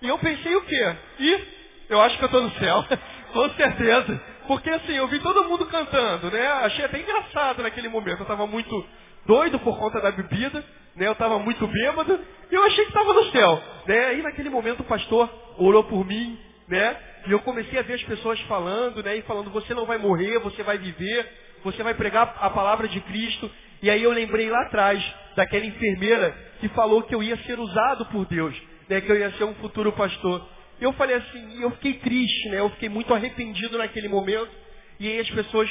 [0.02, 0.96] E eu pensei o quê?
[1.20, 1.44] E
[1.90, 2.86] eu acho que eu estou no céu,
[3.34, 4.22] com certeza.
[4.48, 6.48] Porque assim, eu vi todo mundo cantando, né?
[6.48, 8.20] Achei até engraçado naquele momento.
[8.20, 8.86] Eu estava muito
[9.26, 10.64] doido por conta da bebida,
[10.96, 11.08] né?
[11.08, 12.20] Eu estava muito bêbado
[12.52, 14.06] e eu achei que estava no céu, né?
[14.08, 16.98] Aí naquele momento o pastor orou por mim, né?
[17.28, 19.18] E eu comecei a ver as pessoas falando, né?
[19.18, 21.28] E falando, você não vai morrer, você vai viver,
[21.64, 23.50] você vai pregar a palavra de Cristo.
[23.82, 25.04] E aí eu lembrei lá atrás
[25.36, 28.56] daquela enfermeira que falou que eu ia ser usado por Deus,
[28.88, 29.02] né?
[29.02, 30.48] Que eu ia ser um futuro pastor.
[30.80, 32.60] E eu falei assim, e eu fiquei triste, né?
[32.60, 34.52] Eu fiquei muito arrependido naquele momento.
[35.00, 35.70] E aí as pessoas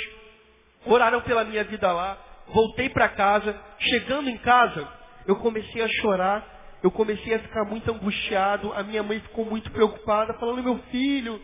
[0.87, 2.19] oraram pela minha vida lá.
[2.49, 3.59] Voltei para casa.
[3.79, 4.89] Chegando em casa,
[5.27, 6.54] eu comecei a chorar.
[6.85, 8.73] Eu comecei a ficar muito angustiado.
[8.75, 11.41] A minha mãe ficou muito preocupada, falando: Meu filho,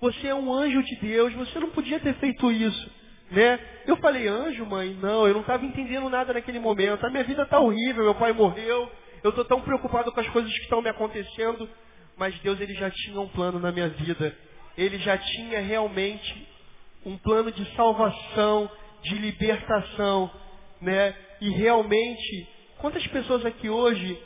[0.00, 1.32] você é um anjo de Deus.
[1.34, 2.90] Você não podia ter feito isso,
[3.30, 3.60] né?
[3.86, 4.98] Eu falei: Anjo, mãe?
[5.00, 7.06] Não, eu não estava entendendo nada naquele momento.
[7.06, 8.02] A minha vida está horrível.
[8.02, 8.90] Meu pai morreu.
[9.22, 11.68] Eu estou tão preocupado com as coisas que estão me acontecendo
[12.18, 14.36] mas Deus ele já tinha um plano na minha vida.
[14.76, 16.48] Ele já tinha realmente
[17.06, 18.68] um plano de salvação,
[19.02, 20.30] de libertação,
[20.80, 21.14] né?
[21.40, 22.48] E realmente,
[22.78, 24.20] quantas pessoas aqui hoje,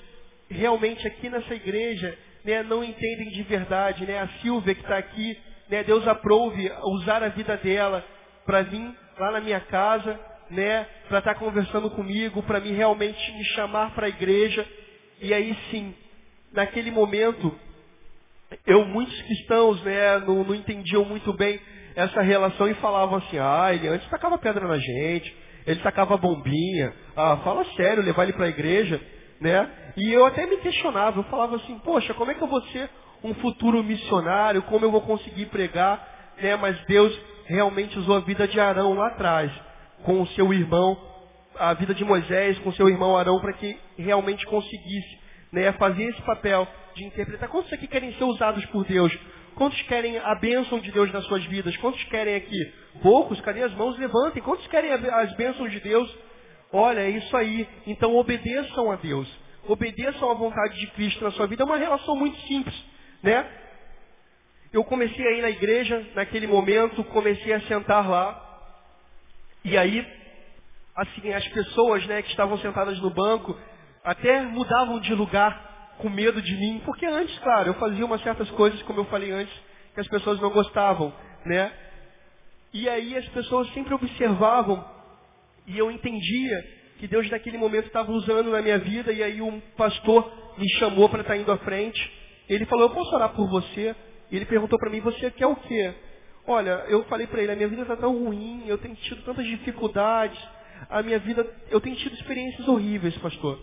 [0.52, 4.20] realmente aqui nessa igreja, né, não entendem de verdade, né?
[4.20, 5.38] A Silvia que está aqui,
[5.68, 5.82] né?
[5.84, 8.04] Deus aprove usar a vida dela
[8.44, 10.18] para vir lá na minha casa,
[10.50, 10.86] né?
[11.08, 14.66] Para estar tá conversando comigo, para me realmente me chamar para a igreja.
[15.20, 15.94] E aí sim,
[16.52, 17.56] naquele momento,
[18.66, 21.60] eu, muitos cristãos, né, não, não entendiam muito bem
[21.94, 25.34] essa relação e falavam assim, ah, ele antes tacava pedra na gente,
[25.66, 29.00] ele tacava bombinha, ah, fala sério, levar ele para a igreja,
[29.42, 29.68] né?
[29.96, 32.88] E eu até me questionava, eu falava assim, poxa, como é que eu vou ser
[33.22, 36.56] um futuro missionário, como eu vou conseguir pregar, né?
[36.56, 37.12] Mas Deus
[37.46, 39.52] realmente usou a vida de Arão lá atrás,
[40.04, 40.96] com o seu irmão,
[41.58, 45.18] a vida de Moisés com seu irmão Arão, para que realmente conseguisse
[45.52, 47.48] né, fazer esse papel de interpretar.
[47.48, 49.12] Quantos aqui querem ser usados por Deus?
[49.54, 51.76] Quantos querem a bênção de Deus nas suas vidas?
[51.76, 52.72] Quantos querem aqui?
[53.02, 53.40] Poucos?
[53.42, 53.98] Cadê as mãos?
[53.98, 54.42] Levantem.
[54.42, 56.10] Quantos querem as bênçãos de Deus?
[56.72, 57.68] Olha, é isso aí.
[57.86, 59.28] Então obedeçam a Deus.
[59.68, 61.62] Obedeçam à vontade de Cristo na sua vida.
[61.62, 62.74] É uma relação muito simples,
[63.22, 63.46] né?
[64.72, 68.40] Eu comecei a ir na igreja naquele momento, comecei a sentar lá.
[69.64, 70.04] E aí,
[70.96, 73.56] assim, as pessoas, né, que estavam sentadas no banco,
[74.02, 78.50] até mudavam de lugar com medo de mim, porque antes, claro, eu fazia umas certas
[78.52, 79.54] coisas, como eu falei antes,
[79.94, 81.12] que as pessoas não gostavam,
[81.44, 81.70] né?
[82.72, 84.82] E aí as pessoas sempre observavam
[85.66, 86.64] e eu entendia
[86.98, 91.08] que Deus naquele momento estava usando na minha vida e aí um pastor me chamou
[91.08, 92.00] para estar indo à frente.
[92.48, 93.94] Ele falou, eu posso orar por você?
[94.30, 95.92] Ele perguntou para mim, você quer o quê?
[96.46, 99.46] Olha, eu falei para ele, a minha vida está tão ruim, eu tenho tido tantas
[99.46, 100.38] dificuldades,
[100.90, 103.60] a minha vida, eu tenho tido experiências horríveis, pastor.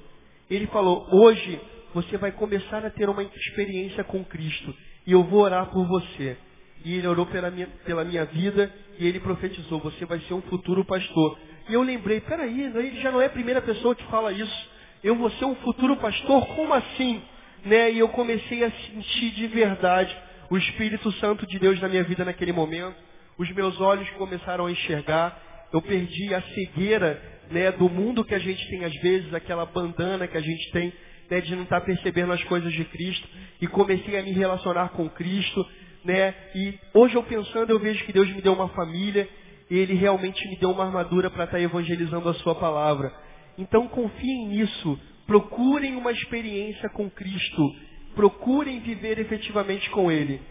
[0.50, 1.60] Ele falou, hoje
[1.94, 4.74] você vai começar a ter uma experiência com Cristo.
[5.06, 6.38] E eu vou orar por você.
[6.86, 10.42] E ele orou pela minha, pela minha vida e ele profetizou, você vai ser um
[10.44, 11.38] futuro pastor.
[11.70, 14.70] E eu lembrei, peraí, ele já não é a primeira pessoa que fala isso.
[15.04, 16.46] Eu vou ser um futuro pastor?
[16.56, 17.22] Como assim?
[17.64, 17.92] Né?
[17.92, 20.16] E eu comecei a sentir de verdade
[20.50, 22.98] o Espírito Santo de Deus na minha vida naquele momento.
[23.38, 25.40] Os meus olhos começaram a enxergar.
[25.72, 30.28] Eu perdi a cegueira né, do mundo que a gente tem às vezes, aquela bandana
[30.28, 30.92] que a gente tem
[31.30, 33.28] né, de não estar percebendo as coisas de Cristo,
[33.62, 35.66] e comecei a me relacionar com Cristo,
[36.04, 39.28] né, e hoje eu pensando, eu vejo que Deus me deu uma família,
[39.70, 43.14] e Ele realmente me deu uma armadura para estar evangelizando a Sua palavra.
[43.58, 47.76] Então confiem nisso, procurem uma experiência com Cristo,
[48.16, 50.42] procurem viver efetivamente com Ele.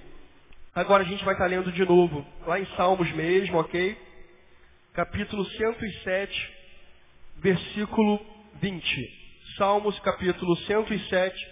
[0.75, 3.97] Agora a gente vai estar lendo de novo, lá em Salmos mesmo, ok?
[4.93, 6.53] Capítulo 107,
[7.39, 8.21] versículo
[8.61, 9.19] 20.
[9.57, 11.49] Salmos capítulo 107,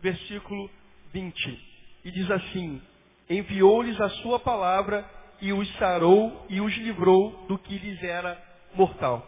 [0.00, 0.70] versículo
[1.12, 1.64] 20.
[2.04, 2.80] E diz assim:
[3.28, 5.04] enviou-lhes a sua palavra
[5.40, 8.40] e os sarou e os livrou do que lhes era
[8.74, 9.26] mortal.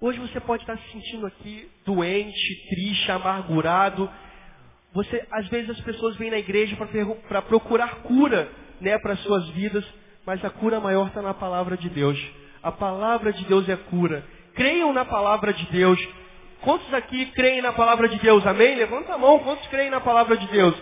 [0.00, 4.08] Hoje você pode estar se sentindo aqui doente, triste, amargurado.
[4.92, 6.76] Você, às vezes as pessoas vêm na igreja
[7.28, 8.48] para procurar cura,
[8.80, 9.84] né, para suas vidas,
[10.24, 12.18] mas a cura maior está na palavra de Deus.
[12.62, 14.24] A palavra de Deus é cura.
[14.54, 15.98] Creiam na palavra de Deus.
[16.60, 18.46] Quantos aqui creem na palavra de Deus?
[18.46, 18.76] Amém?
[18.76, 19.38] Levanta a mão.
[19.40, 20.74] Quantos creem na palavra de Deus?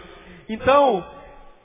[0.48, 1.04] Então,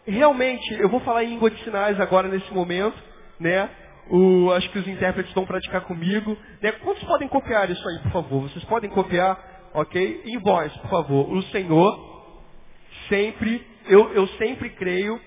[0.05, 2.97] realmente, eu vou falar em língua de sinais agora nesse momento,
[3.39, 3.69] né?
[4.09, 6.37] O, acho que os intérpretes vão praticar comigo.
[6.61, 6.71] Né?
[6.73, 8.41] Quantos podem copiar isso aí, por favor?
[8.43, 10.21] Vocês podem copiar, ok?
[10.25, 11.31] Em voz, por favor.
[11.31, 12.11] O Senhor
[13.07, 15.19] sempre, eu, eu sempre creio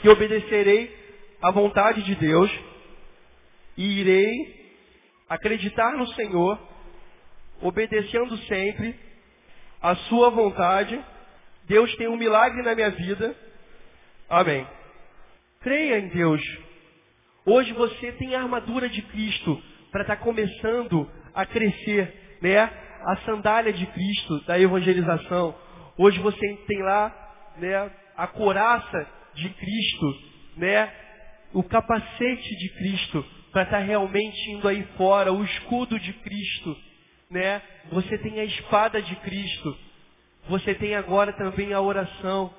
[0.00, 0.94] que obedecerei
[1.40, 2.50] à vontade de Deus
[3.76, 4.66] e irei
[5.28, 6.58] acreditar no Senhor,
[7.62, 8.94] obedecendo sempre
[9.80, 11.02] a sua vontade
[11.66, 13.34] Deus tem um milagre na minha vida.
[14.28, 14.66] Amém.
[15.60, 16.40] Creia em Deus.
[17.44, 22.70] Hoje você tem a armadura de Cristo para estar tá começando a crescer, né?
[23.04, 25.54] A sandália de Cristo da evangelização.
[25.98, 30.14] Hoje você tem lá, né, a coraça de Cristo,
[30.56, 30.92] né?
[31.52, 36.76] O capacete de Cristo para estar tá realmente indo aí fora, o escudo de Cristo,
[37.30, 37.62] né?
[37.90, 39.85] Você tem a espada de Cristo
[40.48, 42.52] você tem agora também a oração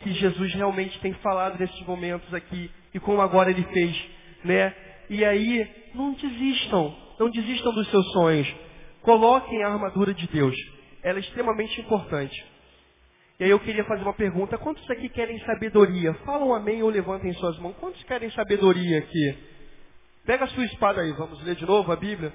[0.00, 4.10] que Jesus realmente tem falado nesses momentos aqui e como agora ele fez,
[4.44, 4.74] né?
[5.08, 8.54] E aí, não desistam, não desistam dos seus sonhos.
[9.02, 10.54] Coloquem a armadura de Deus.
[11.02, 12.44] Ela é extremamente importante.
[13.38, 14.58] E aí eu queria fazer uma pergunta.
[14.58, 16.12] Quantos aqui querem sabedoria?
[16.26, 17.74] Falam amém ou levantem suas mãos.
[17.80, 19.38] Quantos querem sabedoria aqui?
[20.26, 21.12] Pega a sua espada aí.
[21.12, 22.32] Vamos ler de novo a Bíblia?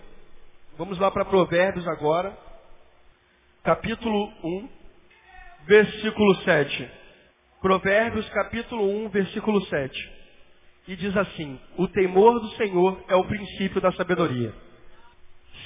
[0.77, 2.35] Vamos lá para Provérbios agora
[3.65, 4.69] capítulo 1,
[5.65, 6.87] versículo 7.
[7.59, 10.11] Provérbios, capítulo 1, versículo 7.
[10.87, 14.53] E diz assim: O temor do Senhor é o princípio da sabedoria.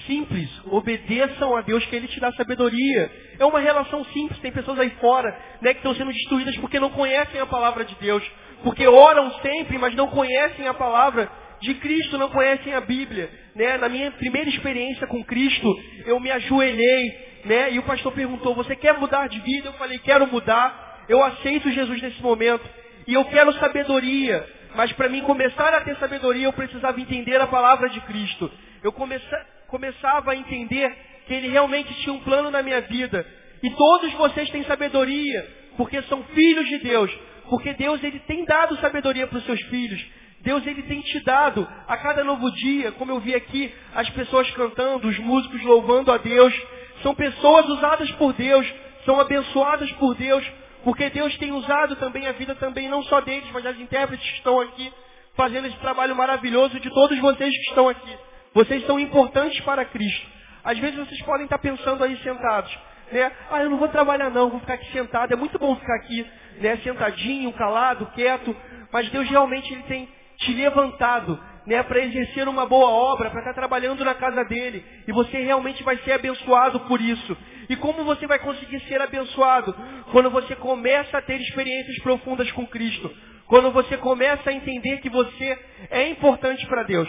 [0.08, 3.12] Simples, obedeçam a Deus que Ele te dá sabedoria.
[3.38, 4.40] É uma relação simples.
[4.40, 5.30] Tem pessoas aí fora
[5.62, 8.24] né, que estão sendo destruídas porque não conhecem a palavra de Deus.
[8.64, 11.30] Porque oram sempre, mas não conhecem a palavra
[11.62, 13.30] de Cristo, não conhecem a Bíblia.
[13.54, 13.78] Né?
[13.78, 15.68] Na minha primeira experiência com Cristo,
[16.06, 17.72] eu me ajoelhei né?
[17.74, 19.70] E o pastor perguntou: Você quer mudar de vida?
[19.70, 21.04] Eu falei: Quero mudar.
[21.08, 22.68] Eu aceito Jesus nesse momento.
[23.08, 24.48] E eu quero sabedoria.
[24.76, 28.52] Mas para mim começar a ter sabedoria, eu precisava entender a palavra de Cristo.
[28.84, 33.26] Eu começava a entender que Ele realmente tinha um plano na minha vida.
[33.64, 37.12] E todos vocês têm sabedoria, porque são filhos de Deus.
[37.50, 40.06] Porque Deus ele tem dado sabedoria para os seus filhos.
[40.42, 44.50] Deus ele tem te dado a cada novo dia, como eu vi aqui, as pessoas
[44.52, 46.54] cantando, os músicos louvando a Deus.
[47.02, 48.72] São pessoas usadas por Deus,
[49.06, 50.46] são abençoadas por Deus,
[50.84, 54.38] porque Deus tem usado também a vida também, não só deles, mas das intérpretes que
[54.38, 54.92] estão aqui,
[55.36, 58.18] fazendo esse trabalho maravilhoso de todos vocês que estão aqui.
[58.54, 60.28] Vocês são importantes para Cristo.
[60.64, 62.78] Às vezes vocês podem estar pensando aí sentados,
[63.12, 63.32] né?
[63.50, 65.32] Ah, eu não vou trabalhar não, vou ficar aqui sentado.
[65.32, 66.26] É muito bom ficar aqui,
[66.60, 66.78] né?
[66.78, 68.56] Sentadinho, calado, quieto.
[68.92, 73.54] Mas Deus realmente ele tem te levantado né, para exercer uma boa obra, para estar
[73.54, 74.84] trabalhando na casa dele.
[75.08, 77.38] E você realmente vai ser abençoado por isso.
[77.70, 79.76] E como você vai conseguir ser abençoado?
[80.12, 83.16] Quando você começa a ter experiências profundas com Cristo.
[83.46, 85.60] Quando você começa a entender que você
[85.92, 87.08] é importante para Deus.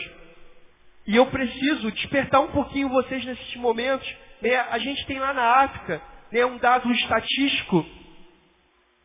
[1.06, 4.06] E eu preciso despertar um pouquinho vocês nesses momentos.
[4.42, 4.56] Né?
[4.56, 7.86] A gente tem lá na África né, um dado estatístico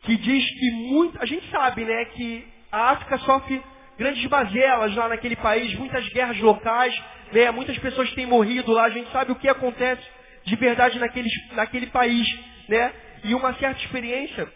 [0.02, 1.18] que diz que muito.
[1.22, 3.64] A gente sabe né, que a África sofre
[3.98, 6.96] grandes mazelas lá naquele país, muitas guerras locais,
[7.32, 7.52] né?
[7.52, 10.04] muitas pessoas têm morrido lá, a gente sabe o que acontece
[10.44, 12.28] de verdade naquele, naquele país,
[12.70, 12.94] né?
[13.24, 14.48] E uma certa experiência,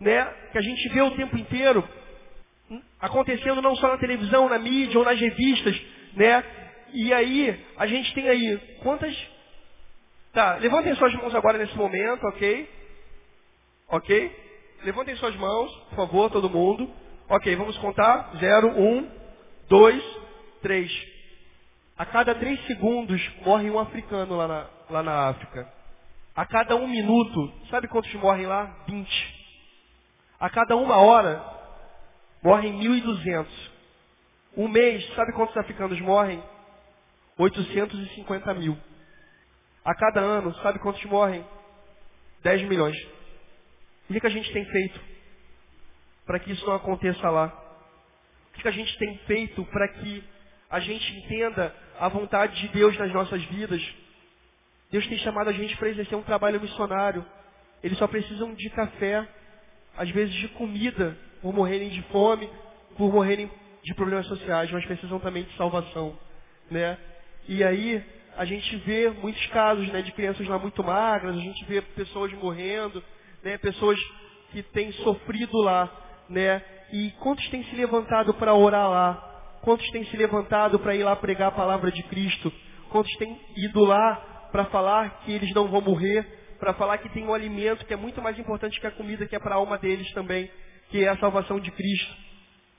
[0.00, 1.88] né, que a gente vê o tempo inteiro
[3.00, 5.80] acontecendo não só na televisão, na mídia ou nas revistas,
[6.14, 6.42] né?
[6.92, 9.14] E aí, a gente tem aí quantas
[10.32, 12.68] Tá, levantem suas mãos agora nesse momento, OK?
[13.88, 14.36] OK?
[14.84, 16.88] Levantem suas mãos, por favor, todo mundo.
[17.30, 18.32] Ok, vamos contar.
[18.38, 19.10] Zero, um,
[19.68, 20.02] dois,
[20.62, 20.90] três.
[21.98, 25.70] A cada três segundos morre um africano lá na, lá na África.
[26.34, 28.64] A cada um minuto, sabe quantos morrem lá?
[28.86, 29.38] Vinte.
[30.40, 31.44] A cada uma hora,
[32.42, 33.70] morrem mil e duzentos.
[34.56, 36.42] Um mês, sabe quantos africanos morrem?
[37.36, 38.78] 850 mil.
[39.84, 41.44] A cada ano, sabe quantos morrem?
[42.42, 42.96] 10 milhões.
[44.08, 45.17] O que, que a gente tem feito?
[46.28, 47.46] Para que isso não aconteça lá?
[48.54, 50.22] O que a gente tem feito para que
[50.68, 53.82] a gente entenda a vontade de Deus nas nossas vidas?
[54.90, 57.24] Deus tem chamado a gente para exercer um trabalho missionário.
[57.82, 59.26] Eles só precisam de café,
[59.96, 62.50] às vezes de comida, por morrerem de fome,
[62.98, 63.50] por morrerem
[63.82, 66.18] de problemas sociais, mas precisam também de salvação,
[66.70, 66.98] né?
[67.48, 68.04] E aí
[68.36, 72.30] a gente vê muitos casos, né, de crianças lá muito magras, a gente vê pessoas
[72.34, 73.02] morrendo,
[73.42, 73.98] né, pessoas
[74.52, 76.62] que têm sofrido lá, né?
[76.92, 79.58] E quantos têm se levantado para orar lá?
[79.62, 82.52] Quantos têm se levantado para ir lá pregar a palavra de Cristo?
[82.90, 86.26] Quantos têm ido lá para falar que eles não vão morrer?
[86.58, 89.36] Para falar que tem um alimento que é muito mais importante que a comida que
[89.36, 90.50] é para a alma deles também,
[90.90, 92.16] que é a salvação de Cristo.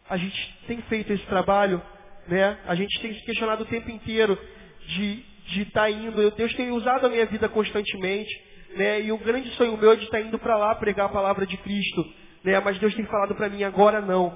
[0.10, 1.82] A gente tem feito esse trabalho,
[2.28, 2.58] né?
[2.66, 4.38] A gente tem se questionado o tempo inteiro
[4.88, 6.32] de de estar tá indo.
[6.32, 8.30] Deus tem usado a minha vida constantemente,
[8.76, 9.02] né?
[9.02, 11.46] E o grande sonho meu é de estar tá indo para lá pregar a palavra
[11.46, 12.06] de Cristo,
[12.44, 12.60] né?
[12.60, 14.36] Mas Deus tem falado para mim agora não,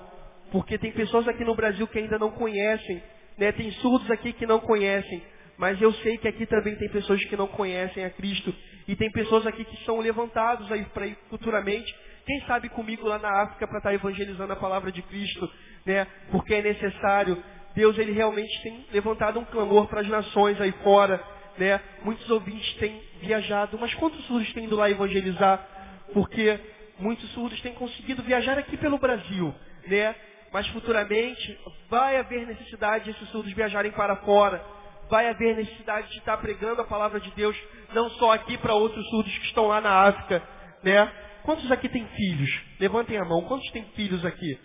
[0.52, 3.02] porque tem pessoas aqui no Brasil que ainda não conhecem,
[3.38, 3.52] né?
[3.52, 5.22] Tem surdos aqui que não conhecem,
[5.58, 8.54] mas eu sei que aqui também tem pessoas que não conhecem a Cristo
[8.88, 11.94] e tem pessoas aqui que são levantados aí para ir futuramente.
[12.26, 15.50] Quem sabe comigo lá na África para estar tá evangelizando a palavra de Cristo,
[15.86, 16.08] né?
[16.32, 17.42] Porque é necessário.
[17.76, 21.22] Deus ele realmente tem levantado um clamor para as nações aí fora,
[21.58, 21.80] né?
[22.04, 25.68] Muitos ouvintes têm viajado, mas quantos surdos têm ido lá evangelizar?
[26.13, 26.60] Porque
[27.04, 29.54] muitos surdos têm conseguido viajar aqui pelo Brasil,
[29.86, 30.16] né?
[30.52, 34.63] Mas futuramente vai haver necessidade de esses surdos viajarem para fora.
[35.10, 37.56] Vai haver necessidade de estar pregando a palavra de Deus,
[37.94, 40.42] não só aqui para outros surdos que estão lá na África,
[40.82, 41.12] né?
[41.44, 42.62] Quantos aqui têm filhos?
[42.80, 43.42] Levantem a mão.
[43.44, 44.58] Quantos têm filhos aqui?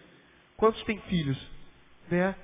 [0.57, 1.37] Quantos têm filhos?
[2.09, 2.35] Né?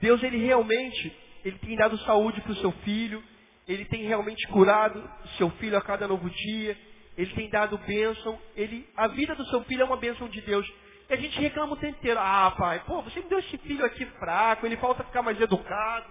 [0.00, 1.12] Deus, ele realmente,
[1.44, 3.22] ele tem dado saúde para o seu filho,
[3.68, 6.76] ele tem realmente curado o seu filho a cada novo dia,
[7.16, 10.70] ele tem dado bênção, ele, a vida do seu filho é uma bênção de Deus.
[11.10, 13.84] E a gente reclama o tempo inteiro, ah pai, pô, você me deu esse filho
[13.84, 16.06] aqui fraco, ele falta ficar mais educado,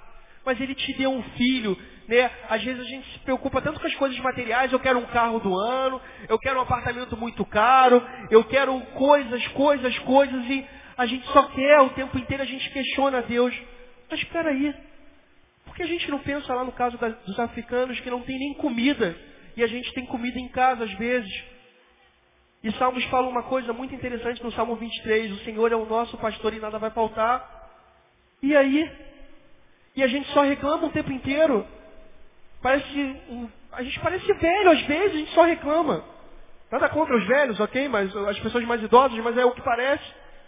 [0.45, 2.29] mas ele te deu um filho, né?
[2.49, 5.39] Às vezes a gente se preocupa tanto com as coisas materiais, eu quero um carro
[5.39, 11.05] do ano, eu quero um apartamento muito caro, eu quero coisas, coisas, coisas, e a
[11.05, 13.55] gente só quer, o tempo inteiro a gente questiona Deus.
[14.09, 14.75] Mas espera aí.
[15.65, 18.53] Por que a gente não pensa lá no caso dos africanos que não tem nem
[18.55, 19.15] comida
[19.55, 21.43] e a gente tem comida em casa às vezes?
[22.63, 26.17] E Salmos fala uma coisa muito interessante no Salmo 23, o Senhor é o nosso
[26.17, 27.69] pastor e nada vai faltar.
[28.41, 28.91] E aí?
[29.95, 31.65] E a gente só reclama o tempo inteiro.
[32.61, 33.15] Parece
[33.71, 36.03] a gente parece velho às vezes, a gente só reclama.
[36.71, 37.87] Nada contra os velhos, ok?
[37.87, 40.03] Mas as pessoas mais idosas, mas é o que parece.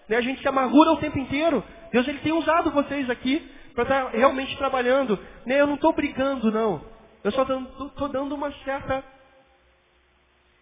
[0.08, 0.18] Né?
[0.18, 1.64] A gente se amargura o tempo inteiro.
[1.92, 3.40] Deus ele tem usado vocês aqui
[3.74, 5.20] para estar tá realmente trabalhando.
[5.46, 5.60] Né?
[5.60, 6.93] Eu não estou brigando, não.
[7.24, 9.04] Eu só estou dando uma certa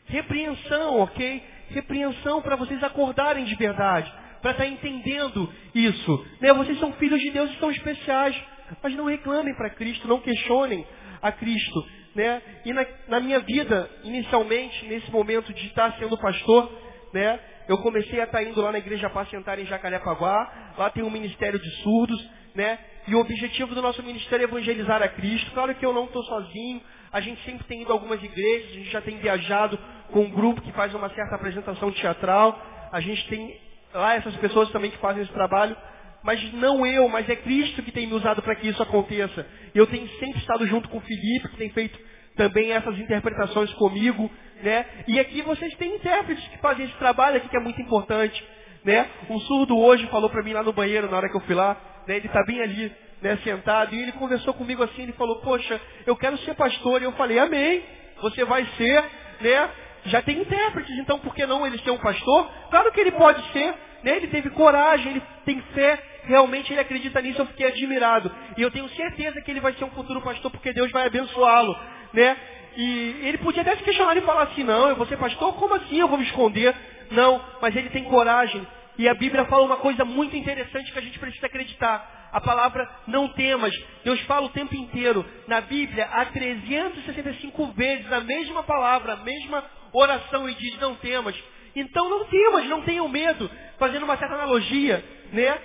[0.05, 1.43] repreensão, ok?
[1.69, 4.11] Repreensão para vocês acordarem de verdade.
[4.41, 6.27] Para estar tá entendendo isso.
[6.39, 6.53] Né?
[6.53, 8.39] Vocês são filhos de Deus e são especiais.
[8.81, 10.85] Mas não reclamem para Cristo, não questionem
[11.21, 11.87] a Cristo.
[12.15, 12.41] Né?
[12.65, 16.71] E na, na minha vida, inicialmente, nesse momento de estar sendo pastor,
[17.13, 17.39] né?
[17.67, 21.09] Eu comecei a estar tá indo lá na igreja Pacentar em Jacarepaguá, lá tem um
[21.09, 22.77] ministério de surdos, né?
[23.07, 25.51] E o objetivo do nosso ministério é evangelizar a Cristo.
[25.51, 28.73] Claro que eu não estou sozinho, a gente sempre tem ido a algumas igrejas, a
[28.73, 29.77] gente já tem viajado
[30.11, 32.59] com um grupo que faz uma certa apresentação teatral,
[32.91, 33.57] a gente tem
[33.93, 35.75] lá essas pessoas também que fazem esse trabalho,
[36.23, 39.45] mas não eu, mas é Cristo que tem me usado para que isso aconteça.
[39.73, 41.99] Eu tenho sempre estado junto com o Felipe, que tem feito
[42.35, 44.29] também essas interpretações comigo,
[44.61, 44.85] né?
[45.07, 48.43] E aqui vocês têm intérpretes que fazem esse trabalho aqui que é muito importante,
[48.85, 49.09] né?
[49.29, 51.75] Um surdo hoje falou para mim lá no banheiro na hora que eu fui lá,
[52.07, 52.17] né?
[52.17, 53.37] Ele está bem ali, né?
[53.43, 57.01] Sentado e ele conversou comigo assim, ele falou: "Poxa, eu quero ser pastor".
[57.01, 57.83] E eu falei: "Amém.
[58.21, 59.03] Você vai ser,
[59.41, 59.69] né?
[60.05, 62.49] Já tem intérpretes, então por que não ele ser um pastor?
[62.69, 64.17] Claro que ele pode ser, né?
[64.17, 68.31] Ele teve coragem, ele tem fé, realmente ele acredita nisso, eu fiquei admirado.
[68.57, 71.77] E eu tenho certeza que ele vai ser um futuro pastor porque Deus vai abençoá-lo,
[72.13, 72.35] né?
[72.75, 75.75] E ele podia até se questionar e falar assim, não, eu vou ser pastor, como
[75.75, 76.73] assim eu vou me esconder?
[77.11, 78.65] Não, mas ele tem coragem.
[78.97, 82.29] E a Bíblia fala uma coisa muito interessante que a gente precisa acreditar.
[82.31, 83.73] A palavra não temas.
[84.03, 85.25] Deus fala o tempo inteiro.
[85.47, 89.63] Na Bíblia, há 365 vezes a mesma palavra, a mesma
[89.93, 91.35] oração e diz não temas.
[91.75, 93.49] Então não temas, não tenham medo.
[93.79, 95.57] Fazendo uma certa analogia, né?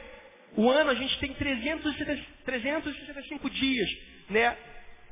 [0.56, 3.90] O ano a gente tem 365 dias,
[4.30, 4.56] né?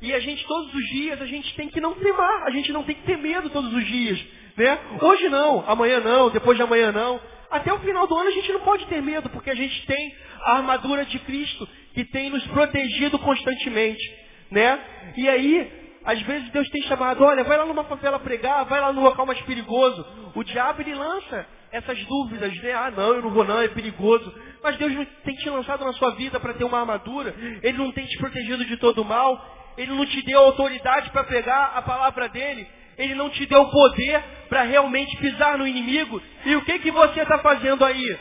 [0.01, 2.83] E a gente, todos os dias, a gente tem que não temar, a gente não
[2.83, 4.23] tem que ter medo todos os dias.
[4.57, 4.79] Né?
[5.01, 7.21] Hoje não, amanhã não, depois de amanhã não.
[7.55, 10.16] Até o final do ano a gente não pode ter medo, porque a gente tem
[10.42, 14.02] a armadura de Cristo que tem nos protegido constantemente.
[14.50, 14.76] Né?
[15.16, 15.72] E aí,
[16.05, 19.24] às vezes Deus tem chamado, olha, vai lá numa favela pregar, vai lá no local
[19.24, 20.05] mais perigoso.
[20.34, 22.72] O diabo ele lança essas dúvidas, né?
[22.72, 24.34] Ah, não, eu não vou não, é perigoso.
[24.61, 27.36] Mas Deus não tem te lançado na sua vida para ter uma armadura.
[27.62, 29.72] Ele não tem te protegido de todo mal.
[29.78, 32.66] Ele não te deu autoridade para pegar a palavra dele.
[32.97, 36.22] Ele não te deu poder para realmente pisar no inimigo.
[36.45, 38.18] E o que, que você está fazendo aí?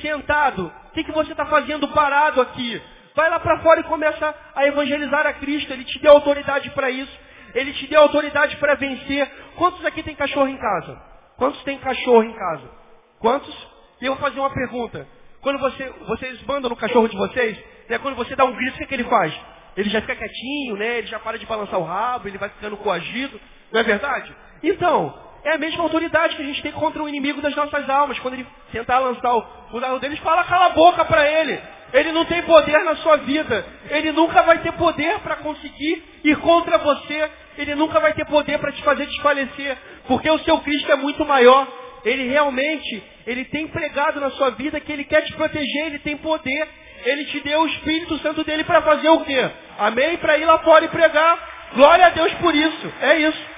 [0.00, 0.66] sentado?
[0.66, 2.80] O que, que você está fazendo parado aqui?
[3.14, 5.72] Vai lá para fora e começa a evangelizar a Cristo.
[5.72, 7.12] Ele te deu autoridade para isso.
[7.54, 9.28] Ele te deu autoridade para vencer.
[9.56, 11.00] Quantos aqui tem cachorro em casa?
[11.36, 12.70] Quantos tem cachorro em casa?
[13.18, 13.68] Quantos?
[14.00, 15.06] E eu vou fazer uma pergunta.
[15.40, 17.56] Quando você, vocês mandam no cachorro de vocês,
[17.88, 19.32] né, quando você dá um grito, o que, é que ele faz?
[19.76, 20.98] Ele já fica quietinho, né?
[20.98, 23.40] Ele já para de balançar o rabo, ele vai ficando coagido.
[23.72, 24.34] Não é verdade?
[24.62, 25.14] Então,
[25.44, 28.18] é a mesma autoridade que a gente tem contra o inimigo das nossas almas.
[28.18, 31.58] Quando ele tentar lançar o, o dardo dele, fala cala a boca para ele.
[31.92, 33.64] Ele não tem poder na sua vida.
[33.90, 37.30] Ele nunca vai ter poder para conseguir ir contra você.
[37.56, 39.76] Ele nunca vai ter poder para te fazer desfalecer.
[40.06, 41.66] Porque o seu Cristo é muito maior.
[42.04, 46.16] Ele realmente, ele tem pregado na sua vida que ele quer te proteger, ele tem
[46.16, 46.68] poder.
[47.04, 49.50] Ele te deu o Espírito Santo dele para fazer o quê?
[49.78, 50.16] Amém?
[50.18, 51.70] Para ir lá fora e pregar.
[51.74, 52.92] Glória a Deus por isso.
[53.00, 53.57] É isso.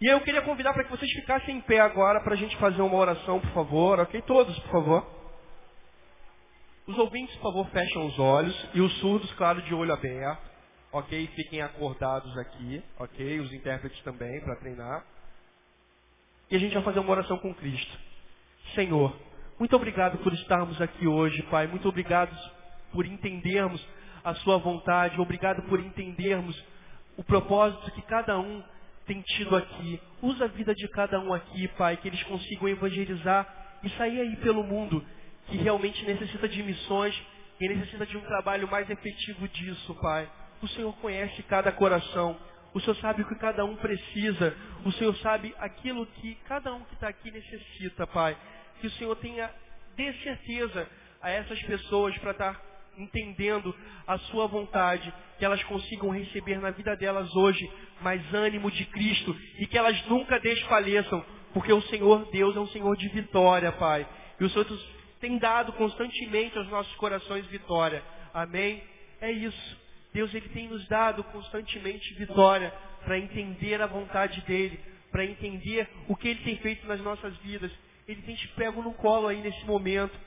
[0.00, 2.80] E eu queria convidar para que vocês ficassem em pé agora para a gente fazer
[2.80, 4.00] uma oração, por favor.
[4.00, 4.22] Ok?
[4.22, 5.06] Todos, por favor.
[6.86, 8.68] Os ouvintes, por favor, fecham os olhos.
[8.72, 10.40] E os surdos, claro, de olho aberto.
[10.90, 11.26] Ok?
[11.36, 12.82] Fiquem acordados aqui.
[12.98, 13.40] Ok?
[13.40, 15.04] Os intérpretes também, para treinar.
[16.50, 17.98] E a gente vai fazer uma oração com Cristo.
[18.74, 19.14] Senhor,
[19.58, 21.66] muito obrigado por estarmos aqui hoje, Pai.
[21.66, 22.34] Muito obrigado
[22.90, 23.86] por entendermos
[24.24, 25.20] a Sua vontade.
[25.20, 26.58] Obrigado por entendermos
[27.18, 28.64] o propósito que cada um
[29.10, 30.00] tem tido aqui.
[30.22, 33.44] Usa a vida de cada um aqui, Pai, que eles consigam evangelizar
[33.82, 35.04] e sair aí pelo mundo
[35.48, 37.20] que realmente necessita de missões
[37.60, 40.30] e necessita de um trabalho mais efetivo disso, Pai.
[40.62, 42.38] O Senhor conhece cada coração.
[42.72, 44.56] O Senhor sabe o que cada um precisa.
[44.84, 48.36] O Senhor sabe aquilo que cada um que está aqui necessita, Pai.
[48.80, 49.50] Que o Senhor tenha,
[49.96, 50.88] dê certeza
[51.20, 52.62] a essas pessoas para estar
[52.96, 53.74] entendendo
[54.06, 57.70] a sua vontade, que elas consigam receber na vida delas hoje
[58.00, 62.68] mais ânimo de Cristo e que elas nunca desfaleçam, porque o Senhor Deus é um
[62.68, 64.06] Senhor de vitória, Pai.
[64.38, 64.66] E o Senhor
[65.20, 68.02] tem dado constantemente aos nossos corações vitória.
[68.32, 68.82] Amém?
[69.20, 69.78] É isso.
[70.12, 72.72] Deus ele tem nos dado constantemente vitória
[73.04, 74.80] para entender a vontade dele,
[75.10, 77.70] para entender o que ele tem feito nas nossas vidas.
[78.08, 80.18] Ele tem te pego no colo aí nesse momento.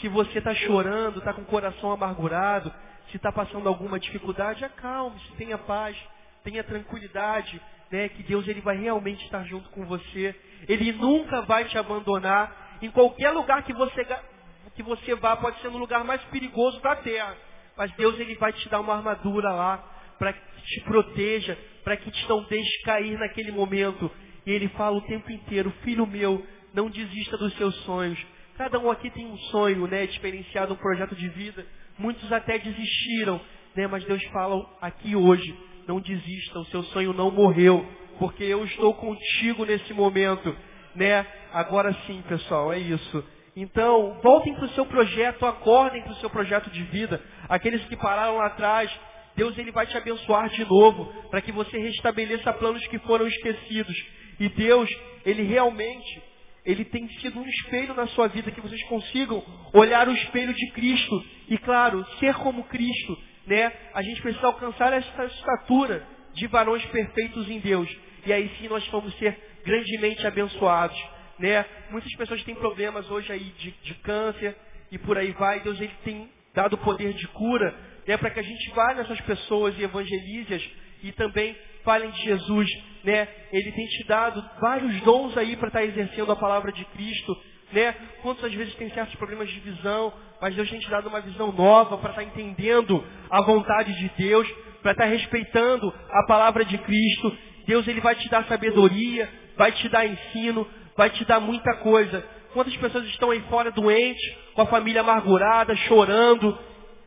[0.00, 2.72] Se você está chorando, está com o coração amargurado,
[3.10, 5.96] se está passando alguma dificuldade, acalme-se, tenha paz,
[6.44, 10.34] tenha tranquilidade, né, que Deus ele vai realmente estar junto com você.
[10.68, 12.78] Ele nunca vai te abandonar.
[12.82, 14.06] Em qualquer lugar que você,
[14.74, 17.36] que você vá, pode ser no lugar mais perigoso da terra.
[17.76, 19.82] Mas Deus ele vai te dar uma armadura lá
[20.18, 24.10] para que te proteja, para que te não deixe cair naquele momento.
[24.44, 26.44] E ele fala o tempo inteiro, filho meu,
[26.74, 28.18] não desista dos seus sonhos.
[28.56, 31.66] Cada um aqui tem um sonho, né, experienciado um projeto de vida.
[31.98, 33.38] Muitos até desistiram,
[33.74, 35.54] né, mas Deus fala aqui hoje,
[35.86, 37.86] não desista, o seu sonho não morreu,
[38.18, 40.56] porque eu estou contigo nesse momento,
[40.94, 41.26] né?
[41.52, 43.24] Agora sim, pessoal, é isso.
[43.54, 47.22] Então, voltem para o seu projeto, acordem para o seu projeto de vida.
[47.48, 48.90] Aqueles que pararam lá atrás,
[49.34, 53.96] Deus ele vai te abençoar de novo, para que você restabeleça planos que foram esquecidos.
[54.40, 54.88] E Deus,
[55.24, 56.22] ele realmente
[56.66, 59.42] ele tem sido um espelho na sua vida, que vocês consigam
[59.72, 63.72] olhar o espelho de Cristo e, claro, ser como Cristo, né?
[63.94, 66.04] A gente precisa alcançar essa estatura
[66.34, 67.88] de varões perfeitos em Deus.
[68.26, 71.00] E aí sim nós vamos ser grandemente abençoados,
[71.38, 71.64] né?
[71.90, 74.56] Muitas pessoas têm problemas hoje aí de, de câncer
[74.90, 75.60] e por aí vai.
[75.60, 77.72] Deus ele tem dado poder de cura,
[78.08, 78.16] né?
[78.16, 80.68] Para que a gente vá nessas pessoas e evangelize-as
[81.04, 81.56] e também
[81.86, 82.68] falem de Jesus,
[83.04, 83.28] né?
[83.52, 87.34] Ele tem te dado vários dons aí para estar tá exercendo a palavra de Cristo,
[87.72, 87.94] né?
[88.22, 90.12] Quantas vezes tem certos problemas de visão,
[90.42, 94.10] mas Deus tem te dado uma visão nova para estar tá entendendo a vontade de
[94.18, 94.46] Deus,
[94.82, 97.38] para estar tá respeitando a palavra de Cristo.
[97.66, 100.66] Deus ele vai te dar sabedoria, vai te dar ensino,
[100.96, 102.24] vai te dar muita coisa.
[102.52, 104.22] Quantas pessoas estão aí fora doentes,
[104.54, 106.58] com a família amargurada, chorando,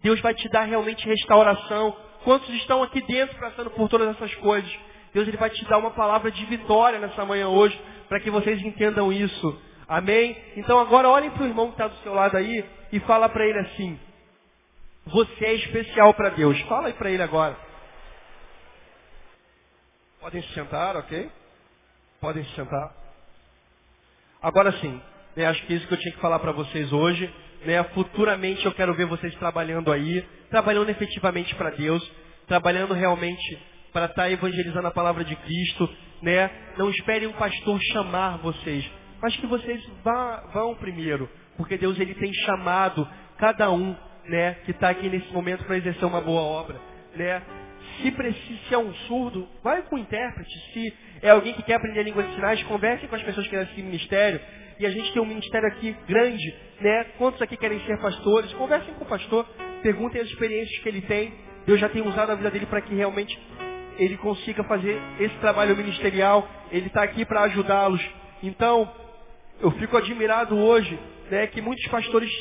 [0.02, 4.70] Deus vai te dar realmente restauração, Quantos estão aqui dentro passando por todas essas coisas?
[5.14, 8.62] Deus ele vai te dar uma palavra de vitória nessa manhã hoje, para que vocês
[8.62, 9.62] entendam isso.
[9.88, 10.38] Amém?
[10.56, 13.46] Então agora olhem para o irmão que está do seu lado aí e fala para
[13.46, 14.00] ele assim:
[15.08, 16.60] Você é especial para Deus.
[16.62, 17.58] Fala aí para ele agora.
[20.20, 21.32] Podem se sentar, ok?
[22.20, 22.94] Podem se sentar.
[24.42, 25.02] Agora sim,
[25.36, 27.34] né, acho que é isso que eu tinha que falar para vocês hoje.
[27.66, 32.02] Né, futuramente eu quero ver vocês trabalhando aí, trabalhando efetivamente para Deus,
[32.48, 33.60] trabalhando realmente
[33.92, 35.90] para estar tá evangelizando a palavra de Cristo,
[36.22, 36.50] né?
[36.78, 38.90] Não esperem um pastor chamar vocês,
[39.22, 43.08] mas que vocês vá, vão primeiro, porque Deus ele tem chamado
[43.38, 43.96] cada um,
[44.26, 46.80] né, que está aqui nesse momento para exercer uma boa obra,
[47.16, 47.42] né?
[48.02, 50.52] Se precisa se é um surdo, vai com o intérprete.
[50.74, 53.72] Se é alguém que quer aprender língua de sinais, converse com as pessoas que querem
[53.72, 54.40] esse ministério.
[54.80, 57.06] E a gente tem um ministério aqui grande, né?
[57.18, 58.54] Quantos aqui querem ser pastores?
[58.54, 59.46] Conversem com o pastor,
[59.84, 61.34] perguntem as experiências que ele tem.
[61.66, 63.38] Deus já tem usado a vida dele para que realmente
[63.98, 66.50] ele consiga fazer esse trabalho ministerial.
[66.72, 68.02] Ele está aqui para ajudá-los.
[68.42, 68.90] Então,
[69.60, 70.98] eu fico admirado hoje,
[71.30, 72.32] né, que muitos pastores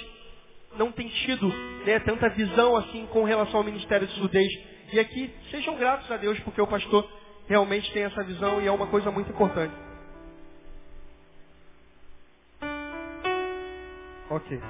[0.76, 1.48] não têm tido
[1.84, 4.48] né, tanta visão assim com relação ao ministério de surdez.
[4.92, 7.06] E aqui, sejam gratos a Deus, porque o pastor
[7.48, 9.74] realmente tem essa visão e é uma coisa muito importante.
[14.30, 14.60] Ok.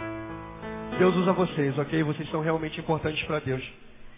[0.99, 2.03] Deus usa vocês, ok?
[2.05, 3.63] Vocês são realmente importantes para Deus.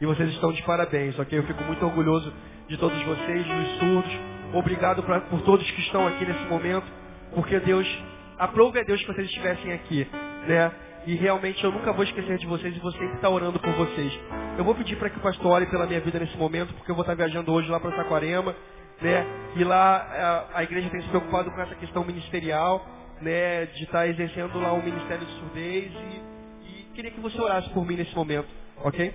[0.01, 1.39] E vocês estão de parabéns, ok?
[1.39, 2.33] Eu fico muito orgulhoso
[2.69, 4.13] de todos vocês, dos surdos.
[4.55, 6.87] Obrigado pra, por todos que estão aqui nesse momento,
[7.35, 7.87] porque Deus,
[8.39, 10.07] aprove a Deus que vocês estivessem aqui,
[10.47, 10.73] né?
[11.07, 14.13] E realmente eu nunca vou esquecer de vocês e vou sempre estar orando por vocês.
[14.59, 16.95] Eu vou pedir para que o pastor ore pela minha vida nesse momento, porque eu
[16.95, 18.55] vou estar viajando hoje lá para Saquarema,
[19.01, 19.27] né?
[19.57, 22.85] E lá a, a, igreja tem se preocupado com essa questão ministerial,
[23.23, 23.67] né?
[23.67, 27.87] De estar exercendo lá o ministério de surdez e, e queria que você orasse por
[27.87, 29.15] mim nesse momento, ok?